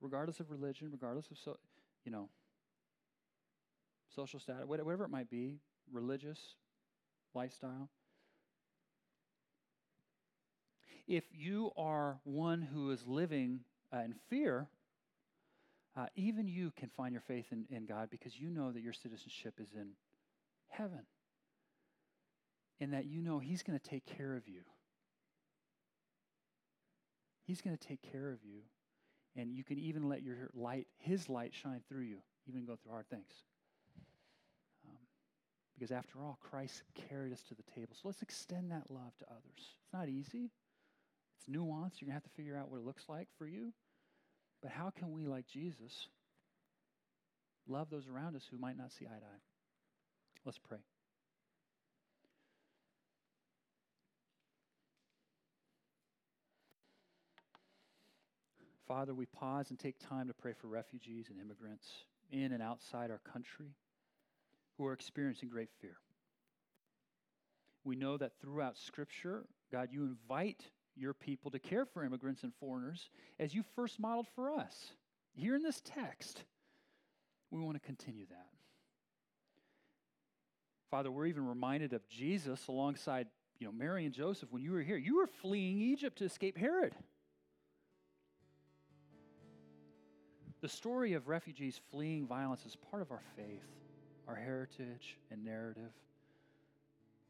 Regardless 0.00 0.40
of 0.40 0.50
religion, 0.50 0.88
regardless 0.90 1.30
of, 1.30 1.38
so, 1.38 1.56
you 2.04 2.12
know, 2.12 2.28
social 4.14 4.40
status, 4.40 4.66
whatever 4.66 5.04
it 5.04 5.10
might 5.10 5.30
be, 5.30 5.58
religious 5.92 6.38
lifestyle. 7.34 7.90
If 11.06 11.24
you 11.32 11.70
are 11.76 12.18
one 12.24 12.62
who 12.62 12.90
is 12.90 13.06
living 13.06 13.60
uh, 13.92 13.98
in 13.98 14.14
fear, 14.28 14.68
uh, 15.96 16.06
even 16.16 16.48
you 16.48 16.72
can 16.76 16.90
find 16.96 17.12
your 17.12 17.22
faith 17.22 17.46
in, 17.52 17.66
in 17.70 17.86
God 17.86 18.10
because 18.10 18.38
you 18.38 18.50
know 18.50 18.72
that 18.72 18.82
your 18.82 18.92
citizenship 18.92 19.54
is 19.60 19.68
in 19.74 19.90
heaven. 20.68 21.06
And 22.80 22.92
that 22.92 23.06
you 23.06 23.22
know 23.22 23.38
He's 23.38 23.62
going 23.62 23.78
to 23.78 23.90
take 23.90 24.06
care 24.06 24.36
of 24.36 24.48
you. 24.48 24.62
He's 27.46 27.60
going 27.60 27.76
to 27.76 27.88
take 27.88 28.02
care 28.02 28.30
of 28.30 28.44
you. 28.44 28.62
And 29.36 29.52
you 29.52 29.64
can 29.64 29.78
even 29.78 30.08
let 30.08 30.22
your 30.22 30.50
light, 30.54 30.86
His 30.98 31.28
light, 31.28 31.52
shine 31.54 31.82
through 31.88 32.02
you, 32.02 32.18
even 32.48 32.64
go 32.64 32.76
through 32.76 32.92
hard 32.92 33.08
things. 33.08 33.32
Um, 34.88 34.96
because 35.74 35.92
after 35.92 36.22
all, 36.22 36.38
Christ 36.42 36.82
carried 37.08 37.32
us 37.32 37.42
to 37.48 37.54
the 37.54 37.62
table. 37.74 37.94
So 37.94 38.08
let's 38.08 38.22
extend 38.22 38.70
that 38.72 38.90
love 38.90 39.16
to 39.18 39.26
others. 39.30 39.42
It's 39.58 39.92
not 39.92 40.08
easy, 40.08 40.50
it's 41.38 41.48
nuanced. 41.48 42.00
You're 42.00 42.08
going 42.08 42.20
to 42.20 42.24
have 42.24 42.24
to 42.24 42.36
figure 42.36 42.56
out 42.56 42.70
what 42.70 42.78
it 42.78 42.84
looks 42.84 43.04
like 43.08 43.28
for 43.38 43.46
you. 43.46 43.72
But 44.62 44.70
how 44.70 44.90
can 44.90 45.12
we, 45.12 45.26
like 45.26 45.46
Jesus, 45.46 46.08
love 47.68 47.90
those 47.90 48.08
around 48.08 48.36
us 48.36 48.46
who 48.50 48.58
might 48.58 48.76
not 48.76 48.90
see 48.90 49.04
eye 49.04 49.18
to 49.18 49.24
eye? 49.24 49.44
Let's 50.44 50.58
pray. 50.58 50.78
Father, 58.86 59.14
we 59.14 59.26
pause 59.26 59.70
and 59.70 59.78
take 59.78 59.98
time 59.98 60.28
to 60.28 60.34
pray 60.34 60.52
for 60.52 60.68
refugees 60.68 61.26
and 61.28 61.40
immigrants 61.40 61.88
in 62.30 62.52
and 62.52 62.62
outside 62.62 63.10
our 63.10 63.20
country 63.32 63.74
who 64.78 64.86
are 64.86 64.92
experiencing 64.92 65.48
great 65.48 65.70
fear. 65.80 65.96
We 67.84 67.96
know 67.96 68.16
that 68.16 68.32
throughout 68.40 68.78
Scripture, 68.78 69.46
God, 69.72 69.88
you 69.92 70.02
invite 70.02 70.62
your 70.96 71.14
people 71.14 71.50
to 71.50 71.58
care 71.58 71.84
for 71.84 72.04
immigrants 72.04 72.42
and 72.42 72.52
foreigners 72.58 73.10
as 73.38 73.54
you 73.54 73.64
first 73.74 73.98
modeled 73.98 74.28
for 74.34 74.50
us. 74.50 74.92
Here 75.34 75.54
in 75.54 75.62
this 75.62 75.82
text, 75.84 76.44
we 77.50 77.60
want 77.60 77.76
to 77.76 77.86
continue 77.86 78.26
that. 78.26 78.46
Father, 80.90 81.10
we're 81.10 81.26
even 81.26 81.46
reminded 81.46 81.92
of 81.92 82.08
Jesus 82.08 82.68
alongside 82.68 83.26
you 83.58 83.66
know, 83.66 83.72
Mary 83.72 84.04
and 84.04 84.14
Joseph 84.14 84.52
when 84.52 84.62
you 84.62 84.72
were 84.72 84.82
here. 84.82 84.96
You 84.96 85.16
were 85.16 85.26
fleeing 85.26 85.80
Egypt 85.80 86.18
to 86.18 86.24
escape 86.24 86.56
Herod. 86.56 86.94
The 90.62 90.68
story 90.68 91.12
of 91.12 91.28
refugees 91.28 91.80
fleeing 91.90 92.26
violence 92.26 92.64
is 92.66 92.76
part 92.90 93.02
of 93.02 93.10
our 93.10 93.22
faith 93.36 93.62
our 94.28 94.34
heritage 94.34 95.16
and 95.30 95.44
narrative 95.44 95.92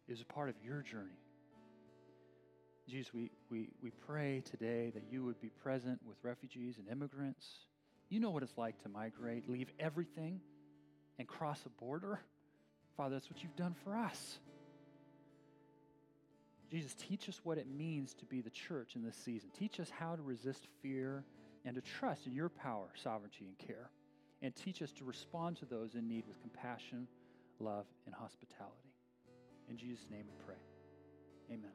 is 0.09 0.21
a 0.21 0.25
part 0.25 0.49
of 0.49 0.55
your 0.65 0.83
journey. 0.83 1.21
Jesus, 2.89 3.13
we, 3.13 3.31
we, 3.51 3.69
we 3.83 3.91
pray 4.07 4.43
today 4.49 4.93
that 4.95 5.03
you 5.11 5.25
would 5.25 5.41
be 5.41 5.49
present 5.49 5.99
with 6.07 6.17
refugees 6.23 6.77
and 6.79 6.89
immigrants. 6.89 7.47
You 8.09 8.21
know 8.21 8.31
what 8.31 8.45
it's 8.45 8.57
like 8.57 8.81
to 8.85 8.89
migrate, 8.89 9.51
leave 9.51 9.69
everything, 9.81 10.41
and 11.19 11.27
cross 11.27 11.61
a 11.67 11.69
border. 11.83 12.21
Father, 12.97 13.17
that's 13.17 13.29
what 13.29 13.43
you've 13.43 13.57
done 13.57 13.75
for 13.83 13.97
us. 13.97 14.39
Jesus, 16.71 16.95
teach 16.95 17.29
us 17.29 17.41
what 17.43 17.59
it 17.59 17.67
means 17.69 18.15
to 18.15 18.25
be 18.25 18.41
the 18.41 18.51
church 18.51 18.95
in 18.95 19.03
this 19.03 19.17
season. 19.17 19.51
Teach 19.59 19.81
us 19.81 19.91
how 19.91 20.15
to 20.15 20.23
resist 20.23 20.67
fear 20.83 21.25
and 21.67 21.75
to 21.75 21.83
trust 21.83 22.27
in 22.27 22.35
your 22.35 22.49
power, 22.49 22.89
sovereignty, 22.95 23.45
and 23.47 23.59
care 23.59 23.91
and 24.41 24.55
teach 24.55 24.81
us 24.81 24.93
to 24.93 25.05
respond 25.05 25.57
to 25.57 25.67
those 25.67 25.95
in 25.95 26.09
need 26.09 26.25
with 26.27 26.41
compassion, 26.41 27.09
love, 27.59 27.87
and 28.07 28.15
hospitality. 28.15 28.95
In 29.69 29.77
Jesus' 29.77 30.07
name 30.11 30.25
we 30.29 30.35
pray. 30.45 30.61
Amen. 31.51 31.73